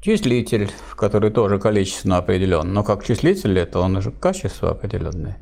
числитель, 0.00 0.70
который 0.96 1.30
тоже 1.30 1.58
количественно 1.58 2.18
определен, 2.18 2.72
но 2.72 2.84
как 2.84 3.04
числитель 3.04 3.58
это 3.58 3.80
он 3.80 3.96
уже 3.96 4.10
качество 4.10 4.70
определенное. 4.70 5.38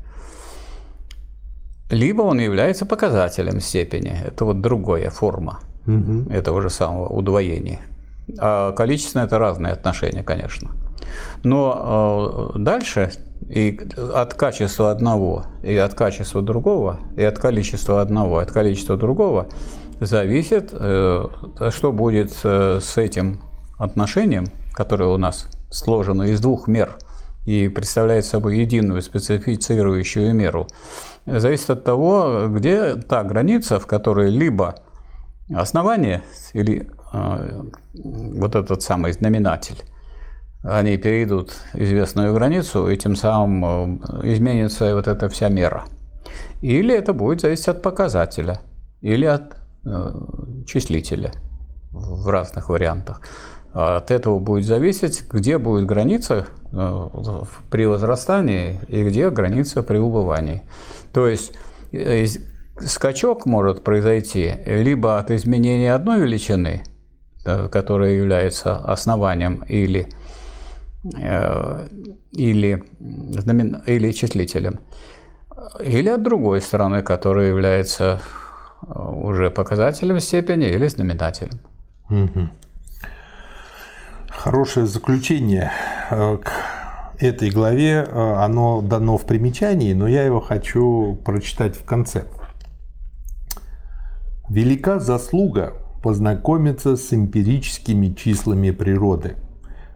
Либо 1.89 2.23
он 2.23 2.39
является 2.39 2.85
показателем 2.85 3.61
степени, 3.61 4.13
это 4.25 4.45
вот 4.45 4.61
другая 4.61 5.09
форма 5.09 5.59
Угу. 5.87 6.31
этого 6.33 6.61
же 6.61 6.69
самого 6.69 7.07
удвоения. 7.07 7.79
А 8.37 8.73
количественно 8.73 9.23
это 9.23 9.39
разные 9.39 9.71
отношения, 9.71 10.21
конечно. 10.21 10.71
Но 11.43 12.51
э, 12.55 12.59
дальше 12.59 13.11
и 13.49 13.79
от 14.13 14.33
качества 14.33 14.91
одного, 14.91 15.45
и 15.63 15.75
от 15.77 15.93
качества 15.93 16.41
другого, 16.41 16.99
и 17.15 17.23
от 17.23 17.39
количества 17.39 18.01
одного, 18.01 18.41
и 18.41 18.43
от 18.43 18.51
количества 18.51 18.97
другого 18.97 19.47
зависит, 20.01 20.71
э, 20.73 21.27
что 21.69 21.91
будет 21.93 22.37
э, 22.43 22.79
с 22.81 22.97
этим 22.97 23.39
отношением 23.77 24.45
которая 24.77 25.09
у 25.09 25.17
нас 25.17 25.47
сложена 25.71 26.23
из 26.23 26.39
двух 26.39 26.67
мер 26.67 26.97
и 27.45 27.67
представляет 27.67 28.25
собой 28.25 28.59
единую 28.59 29.01
специфицирующую 29.01 30.35
меру, 30.35 30.67
зависит 31.25 31.71
от 31.71 31.83
того, 31.83 32.45
где 32.47 32.93
та 32.95 33.23
граница, 33.23 33.79
в 33.79 33.87
которой 33.87 34.29
либо 34.29 34.75
основание 35.51 36.21
или 36.53 36.91
э, 37.11 37.63
вот 37.95 38.55
этот 38.55 38.83
самый 38.83 39.13
знаменатель, 39.13 39.81
они 40.63 40.97
перейдут 40.97 41.55
известную 41.73 42.35
границу, 42.35 42.87
и 42.89 42.97
тем 42.97 43.15
самым 43.15 43.99
э, 44.03 44.33
изменится 44.33 44.93
вот 44.93 45.07
эта 45.07 45.27
вся 45.27 45.49
мера. 45.49 45.85
Или 46.61 46.93
это 46.93 47.13
будет 47.13 47.41
зависеть 47.41 47.69
от 47.69 47.81
показателя, 47.81 48.59
или 49.01 49.25
от 49.25 49.55
э, 49.85 50.11
числителя 50.67 51.31
в 51.91 52.27
разных 52.29 52.69
вариантах. 52.69 53.21
От 53.79 54.09
этого 54.09 54.39
будет 54.39 54.65
зависеть, 54.65 55.23
где 55.29 55.59
будет 55.59 55.85
граница 55.85 56.47
э, 56.71 57.09
при 57.69 57.85
возрастании 57.85 58.79
и 58.87 59.03
где 59.03 59.29
граница 59.29 59.83
при 59.83 59.99
убывании. 59.99 60.63
То 61.13 61.27
есть 61.27 61.53
э, 61.91 62.25
скачок 62.79 63.45
может 63.45 63.83
произойти 63.83 64.51
либо 64.65 65.19
от 65.19 65.29
изменения 65.29 65.93
одной 65.93 66.21
величины, 66.21 66.85
которая 67.43 68.13
является 68.13 68.77
основанием 68.77 69.63
или, 69.67 70.07
э, 71.15 71.87
или, 72.31 72.83
или 73.85 74.11
числителем, 74.11 74.79
или 75.79 76.09
от 76.09 76.23
другой 76.23 76.61
стороны, 76.61 77.03
которая 77.03 77.49
является 77.49 78.21
уже 78.87 79.51
показателем 79.51 80.19
степени 80.19 80.67
или 80.67 80.87
знаменателем. 80.87 81.59
Угу. 82.09 82.49
Хорошее 84.47 84.85
заключение 84.85 85.73
э, 86.09 86.37
к 86.41 86.49
этой 87.19 87.49
главе, 87.49 88.07
э, 88.07 88.33
оно 88.37 88.81
дано 88.81 89.17
в 89.17 89.25
примечании, 89.25 89.91
но 89.91 90.07
я 90.07 90.23
его 90.23 90.39
хочу 90.39 91.19
прочитать 91.25 91.75
в 91.75 91.83
конце. 91.83 92.27
Велика 94.49 94.99
заслуга 94.99 95.73
познакомиться 96.01 96.95
с 96.95 97.11
эмпирическими 97.11 98.13
числами 98.13 98.71
природы, 98.71 99.35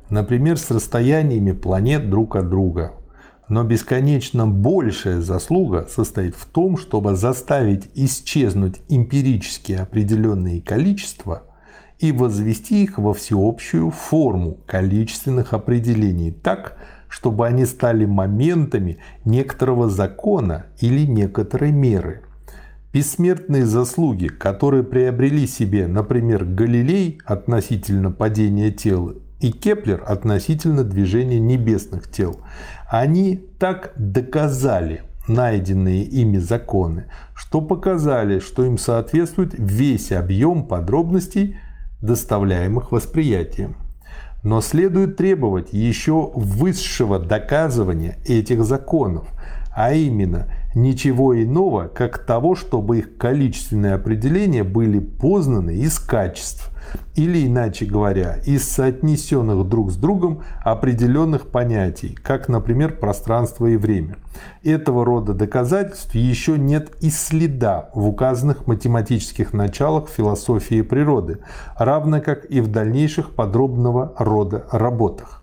например, 0.10 0.58
с 0.58 0.70
расстояниями 0.70 1.54
планет 1.54 2.10
друг 2.10 2.36
от 2.36 2.50
друга. 2.50 2.92
Но 3.48 3.64
бесконечно 3.64 4.48
большая 4.48 5.22
заслуга 5.22 5.88
состоит 5.90 6.36
в 6.36 6.46
том, 6.46 6.76
чтобы 6.76 7.16
заставить 7.16 7.90
исчезнуть 7.96 8.82
эмпирически 8.90 9.72
определенные 9.72 10.62
количества– 10.62 11.44
и 12.02 12.12
возвести 12.12 12.84
их 12.84 12.98
во 12.98 13.14
всеобщую 13.14 13.92
форму 13.92 14.58
количественных 14.66 15.54
определений 15.54 16.32
так, 16.32 16.76
чтобы 17.08 17.46
они 17.46 17.66
стали 17.66 18.06
моментами 18.06 18.98
некоторого 19.24 19.88
закона 19.88 20.66
или 20.80 21.06
некоторой 21.06 21.72
меры. 21.72 22.24
Бессмертные 22.92 23.66
заслуги, 23.66 24.28
которые 24.28 24.84
приобрели 24.84 25.46
себе, 25.46 25.88
например, 25.88 26.44
Галилей 26.44 27.20
относительно 27.24 28.12
падения 28.12 28.72
тела 28.72 29.14
и 29.40 29.52
Кеплер 29.52 30.04
относительно 30.06 30.84
движения 30.84 31.40
небесных 31.40 32.10
тел, 32.10 32.42
они 32.90 33.46
так 33.60 33.94
доказали 33.96 35.04
найденные 35.28 36.04
ими 36.04 36.38
законы, 36.38 37.06
что 37.36 37.62
показали, 37.62 38.40
что 38.40 38.66
им 38.66 38.80
соответствует 38.80 39.54
весь 39.56 40.12
объем 40.12 40.66
подробностей– 40.66 41.58
доставляемых 42.02 42.92
восприятием. 42.92 43.76
Но 44.44 44.62
следует 44.62 45.18
требовать 45.18 45.72
еще 45.72 46.32
высшего 46.34 47.20
доказывания 47.20 48.18
этих 48.26 48.64
законов, 48.64 49.28
а 49.76 49.94
именно 49.94 50.48
ничего 50.76 51.42
иного, 51.42 51.88
как 51.88 52.26
того, 52.26 52.56
чтобы 52.56 53.00
их 53.00 53.18
количественные 53.18 53.94
определения 53.94 54.64
были 54.64 55.00
познаны 55.00 55.76
из 55.76 56.00
качеств, 56.00 56.72
или, 57.16 57.46
иначе 57.46 57.86
говоря, 57.86 58.38
из 58.46 58.68
соотнесенных 58.70 59.68
друг 59.68 59.92
с 59.92 59.96
другом 59.96 60.44
определенных 60.64 61.48
понятий, 61.48 62.18
как, 62.22 62.50
например, 62.50 62.98
пространство 62.98 63.68
и 63.68 63.78
время. 63.78 64.18
Этого 64.64 65.06
рода 65.06 65.34
доказательств 65.34 66.16
еще 66.16 66.58
нет 66.58 66.92
и 67.02 67.10
следа 67.10 67.90
в 67.94 68.08
указанных 68.08 68.68
математических 68.68 69.54
началах 69.54 70.10
философии 70.10 70.82
природы, 70.82 71.40
равно 71.78 72.22
как 72.22 72.46
и 72.46 72.62
в 72.62 72.68
дальнейших 72.68 73.36
подробного 73.36 74.14
рода 74.18 74.66
работах. 74.72 75.41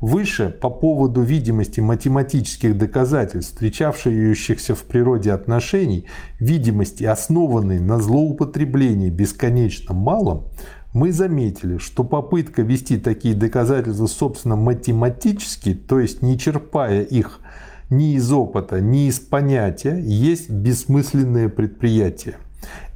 Выше 0.00 0.50
по 0.50 0.68
поводу 0.68 1.22
видимости 1.22 1.80
математических 1.80 2.76
доказательств, 2.76 3.52
встречавшихся 3.52 4.74
в 4.74 4.82
природе 4.82 5.32
отношений, 5.32 6.04
видимости, 6.38 7.04
основанной 7.04 7.80
на 7.80 7.98
злоупотреблении 7.98 9.08
бесконечно 9.08 9.94
малым, 9.94 10.44
мы 10.92 11.12
заметили, 11.12 11.78
что 11.78 12.04
попытка 12.04 12.60
вести 12.62 12.98
такие 12.98 13.34
доказательства, 13.34 14.06
собственно, 14.06 14.56
математически, 14.56 15.74
то 15.74 15.98
есть 15.98 16.20
не 16.20 16.38
черпая 16.38 17.02
их 17.02 17.40
ни 17.88 18.14
из 18.14 18.30
опыта, 18.32 18.80
ни 18.80 19.08
из 19.08 19.18
понятия, 19.18 19.98
есть 19.98 20.50
бессмысленное 20.50 21.48
предприятие. 21.48 22.36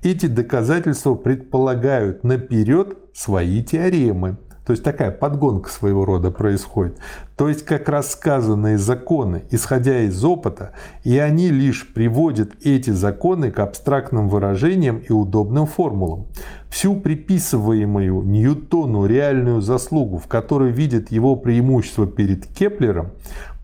Эти 0.03 0.27
доказательства 0.27 1.15
предполагают 1.15 2.25
наперед 2.25 2.99
свои 3.15 3.63
теоремы– 3.63 4.37
то 4.71 4.73
есть 4.73 4.85
такая 4.85 5.11
подгонка 5.11 5.69
своего 5.69 6.05
рода 6.05 6.31
происходит. 6.31 6.97
То 7.35 7.49
есть 7.49 7.65
как 7.65 7.89
рассказанные 7.89 8.79
законы, 8.79 9.43
исходя 9.51 10.03
из 10.03 10.25
опыта, 10.25 10.71
и 11.03 11.19
они 11.19 11.49
лишь 11.49 11.93
приводят 11.93 12.53
эти 12.63 12.91
законы 12.91 13.51
к 13.51 13.59
абстрактным 13.59 14.29
выражениям 14.29 14.99
и 14.99 15.11
удобным 15.11 15.67
формулам. 15.67 16.27
Всю 16.69 16.95
приписываемую 16.95 18.23
Ньютону 18.23 19.07
реальную 19.07 19.61
заслугу, 19.61 20.19
в 20.19 20.29
которой 20.29 20.71
видят 20.71 21.11
его 21.11 21.35
преимущество 21.35 22.07
перед 22.07 22.47
Кеплером, 22.47 23.11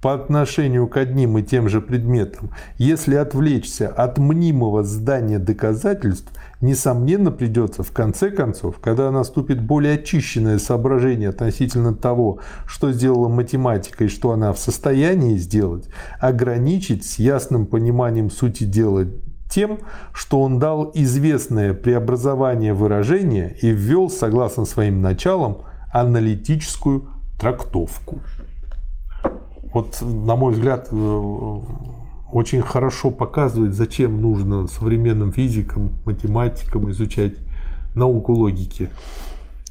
по 0.07 0.15
отношению 0.15 0.87
к 0.87 0.99
одним 0.99 1.37
и 1.37 1.43
тем 1.43 1.69
же 1.69 1.81
предметам, 1.81 2.53
если 2.79 3.17
отвлечься 3.17 3.89
от 3.89 4.19
мнимого 4.19 4.85
здания 4.85 5.41
доказательств, 5.41 6.31
несомненно 6.61 7.33
придется 7.33 7.83
в 7.83 7.91
конце 7.91 8.31
концов, 8.31 8.79
когда 8.79 9.11
наступит 9.11 9.61
более 9.61 9.95
очищенное 9.95 10.61
соображение 10.61 11.31
относительно 11.31 11.93
того, 11.93 12.39
что 12.69 12.93
сделала 12.93 13.29
математика 13.29 14.05
и 14.05 14.09
что 14.09 14.31
она 14.31 14.53
в 14.53 14.61
состоянии 14.61 15.39
сделать, 15.39 15.89
ограничить 16.21 17.05
с 17.05 17.19
ясным 17.19 17.67
пониманием 17.67 18.31
сути 18.31 18.63
дела 18.63 19.07
тем, 19.51 19.81
что 20.13 20.41
он 20.41 20.61
дал 20.61 20.93
известное 20.95 21.75
преобразование 21.75 22.75
выражения 22.75 23.57
и 23.61 23.71
ввел, 23.71 24.09
согласно 24.09 24.67
своим 24.67 25.03
началам, 25.03 25.63
аналитическую 25.93 27.09
трактовку. 27.41 28.21
Вот, 29.77 30.01
на 30.01 30.37
мой 30.37 30.55
взгляд, 30.55 30.89
э, 30.91 31.61
очень 32.33 32.63
хорошо 32.63 33.11
показывает, 33.11 33.75
зачем 33.75 34.23
нужно 34.23 34.69
современным 34.69 35.35
физикам, 35.35 35.93
математикам 36.07 36.91
изучать 36.93 37.35
науку 37.95 38.33
логики. 38.33 38.89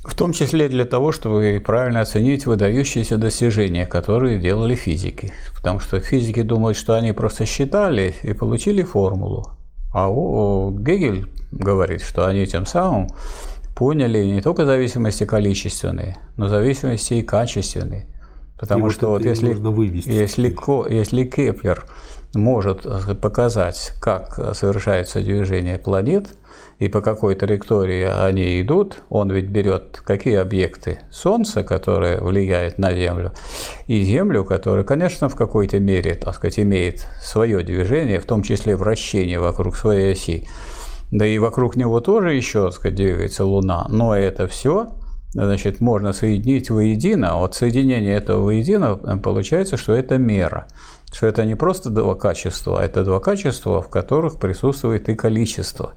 В 0.03 0.13
том 0.13 0.31
числе 0.31 0.69
для 0.69 0.85
того, 0.85 1.11
чтобы 1.11 1.59
правильно 1.65 2.01
оценить 2.01 2.45
выдающиеся 2.45 3.17
достижения, 3.17 3.87
которые 3.87 4.37
делали 4.37 4.75
физики. 4.75 5.33
Потому 5.55 5.79
что 5.79 5.99
физики 5.99 6.43
думают, 6.43 6.77
что 6.77 6.93
они 6.93 7.11
просто 7.11 7.47
считали 7.47 8.13
и 8.21 8.33
получили 8.33 8.83
формулу. 8.83 9.53
А 9.91 10.07
Гегель 10.07 11.25
говорит, 11.51 12.03
что 12.03 12.27
они 12.27 12.45
тем 12.45 12.67
самым 12.67 13.07
поняли 13.75 14.23
не 14.23 14.41
только 14.43 14.67
зависимости 14.67 15.25
количественные, 15.25 16.17
но 16.37 16.47
зависимости 16.47 17.15
и 17.15 17.23
качественные. 17.23 18.05
Потому 18.59 18.87
и 18.87 18.89
что 18.89 19.09
вот, 19.09 19.21
вот 19.21 19.25
если, 19.25 19.49
если, 20.05 20.93
если 20.93 21.23
Кеплер 21.25 21.85
может 22.33 22.85
показать, 23.21 23.93
как 23.99 24.55
совершается 24.55 25.21
движение 25.21 25.77
планет 25.77 26.29
и 26.79 26.89
по 26.89 27.01
какой 27.01 27.35
траектории 27.35 28.03
они 28.03 28.61
идут. 28.61 29.03
Он 29.09 29.31
ведь 29.31 29.47
берет 29.47 30.01
какие 30.03 30.35
объекты? 30.35 30.99
Солнце, 31.11 31.63
которое 31.63 32.19
влияет 32.19 32.77
на 32.77 32.93
Землю, 32.93 33.31
и 33.87 34.03
Землю, 34.03 34.43
которая, 34.43 34.83
конечно, 34.83 35.29
в 35.29 35.35
какой-то 35.35 35.79
мере, 35.79 36.15
так 36.15 36.35
сказать, 36.35 36.59
имеет 36.59 37.07
свое 37.21 37.63
движение, 37.63 38.19
в 38.19 38.25
том 38.25 38.43
числе 38.43 38.75
вращение 38.75 39.39
вокруг 39.39 39.77
своей 39.77 40.13
оси. 40.13 40.47
Да 41.11 41.25
и 41.25 41.37
вокруг 41.37 41.75
него 41.75 42.01
тоже 42.01 42.33
еще, 42.33 42.65
так 42.65 42.73
сказать, 42.73 42.95
двигается 42.95 43.45
Луна. 43.45 43.85
Но 43.89 44.15
это 44.15 44.47
все 44.47 44.91
значит, 45.43 45.81
можно 45.81 46.13
соединить 46.13 46.69
воедино. 46.69 47.37
Вот 47.37 47.55
соединение 47.55 48.15
этого 48.15 48.41
воедино 48.41 48.95
получается, 48.95 49.77
что 49.77 49.93
это 49.93 50.17
мера 50.17 50.67
что 51.15 51.27
это 51.27 51.45
не 51.45 51.55
просто 51.55 51.89
два 51.89 52.13
качества, 52.15 52.81
а 52.81 52.83
это 52.83 53.05
два 53.05 53.21
качества, 53.21 53.81
в 53.81 53.89
которых 53.89 54.37
присутствует 54.37 55.07
и 55.07 55.15
количество. 55.15 55.93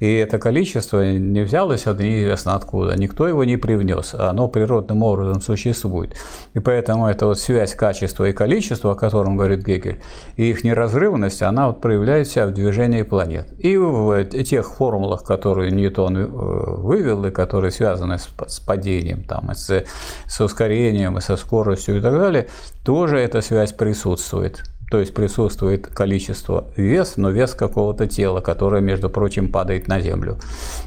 И 0.00 0.14
это 0.14 0.38
количество 0.38 1.12
не 1.12 1.42
взялось 1.42 1.86
неизвестно 1.86 2.54
откуда, 2.54 2.96
никто 2.96 3.26
его 3.26 3.44
не 3.44 3.56
привнес, 3.56 4.14
оно 4.14 4.48
природным 4.48 5.02
образом 5.02 5.40
существует. 5.40 6.14
И 6.54 6.60
поэтому 6.60 7.08
эта 7.08 7.26
вот 7.26 7.38
связь 7.38 7.74
качества 7.74 8.28
и 8.28 8.32
количества, 8.32 8.92
о 8.92 8.94
котором 8.94 9.36
говорит 9.36 9.64
Гегель, 9.64 10.00
и 10.36 10.50
их 10.50 10.62
неразрывность, 10.62 11.42
она 11.42 11.68
вот 11.68 11.80
проявляет 11.80 12.28
себя 12.28 12.46
в 12.46 12.52
движении 12.52 13.02
планет. 13.02 13.48
И 13.58 13.76
в 13.76 14.24
тех 14.24 14.68
формулах, 14.68 15.24
которые 15.24 15.72
Ньютон 15.72 16.16
э, 16.16 16.26
вывел, 16.26 17.24
и 17.24 17.30
которые 17.30 17.72
связаны 17.72 18.18
с, 18.18 18.60
падением, 18.60 19.24
там, 19.24 19.50
с, 19.52 19.84
с 20.26 20.40
ускорением, 20.40 21.18
и 21.18 21.20
со 21.20 21.36
скоростью 21.36 21.98
и 21.98 22.00
так 22.00 22.14
далее, 22.14 22.48
тоже 22.84 23.18
эта 23.18 23.40
связь 23.40 23.72
присутствует 23.72 24.62
то 24.90 25.00
есть 25.00 25.12
присутствует 25.12 25.86
количество 25.86 26.68
вес, 26.76 27.16
но 27.16 27.30
вес 27.30 27.54
какого-то 27.54 28.06
тела, 28.06 28.40
которое, 28.40 28.80
между 28.80 29.10
прочим, 29.10 29.52
падает 29.52 29.86
на 29.86 30.00
Землю. 30.00 30.38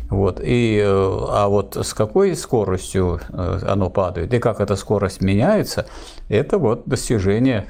Вот. 0.10 0.40
И, 0.44 0.82
э, 0.84 0.86
а 0.88 1.48
вот 1.48 1.78
с 1.78 1.94
какой 1.94 2.36
скоростью 2.36 3.20
э, 3.30 3.60
оно 3.68 3.90
падает 3.90 4.34
и 4.34 4.40
как 4.40 4.60
эта 4.60 4.76
скорость 4.76 5.22
меняется, 5.22 5.86
это 6.30 6.58
вот 6.58 6.84
достижение 6.88 7.68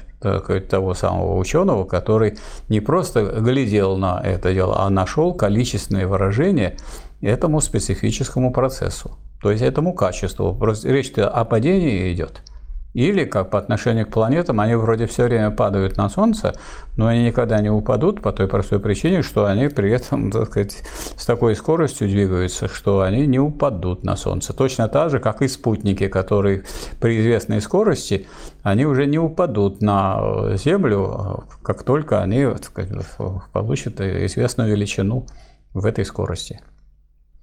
того 0.70 0.94
самого 0.94 1.36
ученого, 1.36 1.84
который 1.84 2.38
не 2.68 2.78
просто 2.78 3.24
глядел 3.40 3.96
на 3.96 4.20
это 4.22 4.54
дело, 4.54 4.76
а 4.78 4.88
нашел 4.88 5.34
количественные 5.34 6.06
выражения 6.06 6.76
этому 7.20 7.60
специфическому 7.60 8.52
процессу, 8.52 9.18
то 9.42 9.50
есть 9.50 9.64
этому 9.64 9.94
качеству. 9.94 10.56
Речь 10.84 11.12
о 11.16 11.44
падении 11.44 12.12
идет– 12.12 12.40
или, 12.94 13.24
как 13.24 13.50
по 13.50 13.58
отношению 13.58 14.06
к 14.06 14.10
планетам, 14.10 14.60
они 14.60 14.74
вроде 14.74 15.06
все 15.06 15.24
время 15.24 15.50
падают 15.50 15.96
на 15.96 16.08
Солнце, 16.08 16.54
но 16.96 17.06
они 17.06 17.24
никогда 17.24 17.60
не 17.60 17.70
упадут 17.70 18.20
по 18.20 18.32
той 18.32 18.48
простой 18.48 18.80
причине, 18.80 19.22
что 19.22 19.46
они 19.46 19.68
при 19.68 19.90
этом, 19.90 20.30
так 20.32 20.46
сказать, 20.46 20.82
с 21.16 21.24
такой 21.24 21.56
скоростью 21.56 22.08
двигаются, 22.08 22.68
что 22.68 23.00
они 23.00 23.26
не 23.26 23.38
упадут 23.38 24.04
на 24.04 24.16
Солнце. 24.16 24.52
Точно 24.52 24.88
так 24.88 25.10
же, 25.10 25.20
как 25.20 25.42
и 25.42 25.48
спутники, 25.48 26.08
которые 26.08 26.64
при 27.00 27.20
известной 27.20 27.60
скорости, 27.60 28.26
они 28.62 28.84
уже 28.84 29.06
не 29.06 29.18
упадут 29.18 29.80
на 29.80 30.56
Землю, 30.56 31.44
как 31.62 31.82
только 31.84 32.22
они 32.22 32.44
так 32.44 32.64
сказать, 32.64 33.06
получат 33.52 34.00
известную 34.00 34.70
величину 34.70 35.26
в 35.72 35.86
этой 35.86 36.04
скорости. 36.04 36.60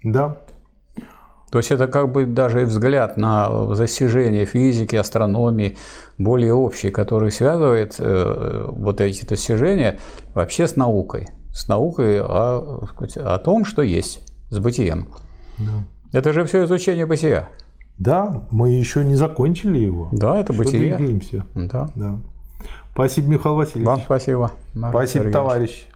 Да, 0.04 0.38
то 1.52 1.58
есть 1.58 1.72
это 1.72 1.88
как 1.88 2.12
бы 2.12 2.26
даже 2.26 2.66
взгляд 2.66 3.18
на 3.18 3.66
достижения 3.76 4.46
физики, 4.46 4.96
астрономии, 4.96 5.78
более 6.18 6.54
общий, 6.54 6.92
который 6.92 7.32
связывает 7.32 7.96
э, 7.98 8.66
вот 8.68 9.02
эти 9.02 9.26
достижения 9.26 10.00
вообще 10.34 10.68
с 10.68 10.76
наукой. 10.76 11.28
С 11.52 11.68
наукой 11.68 12.22
о, 12.22 12.88
о 13.16 13.38
том, 13.40 13.66
что 13.66 13.82
есть, 13.82 14.22
с 14.50 14.60
бытием. 14.60 15.08
Да. 15.58 16.20
Это 16.20 16.34
же 16.34 16.46
все 16.46 16.66
изучение 16.66 17.06
бытия. 17.06 17.50
Да, 17.98 18.44
мы 18.52 18.72
еще 18.72 19.04
не 19.04 19.16
закончили 19.16 19.80
его. 19.80 20.10
Да, 20.12 20.40
это 20.40 20.54
бытие. 20.54 20.96
Двигаемся. 20.96 21.46
Да. 21.56 21.90
да. 21.96 22.20
Спасибо, 22.94 23.28
Михаил 23.28 23.56
Васильевич. 23.56 23.88
Вам 23.88 24.02
спасибо. 24.02 24.52
Марк 24.74 24.94
спасибо, 24.94 25.24
Сергеевич. 25.24 25.34
товарищ. 25.34 25.89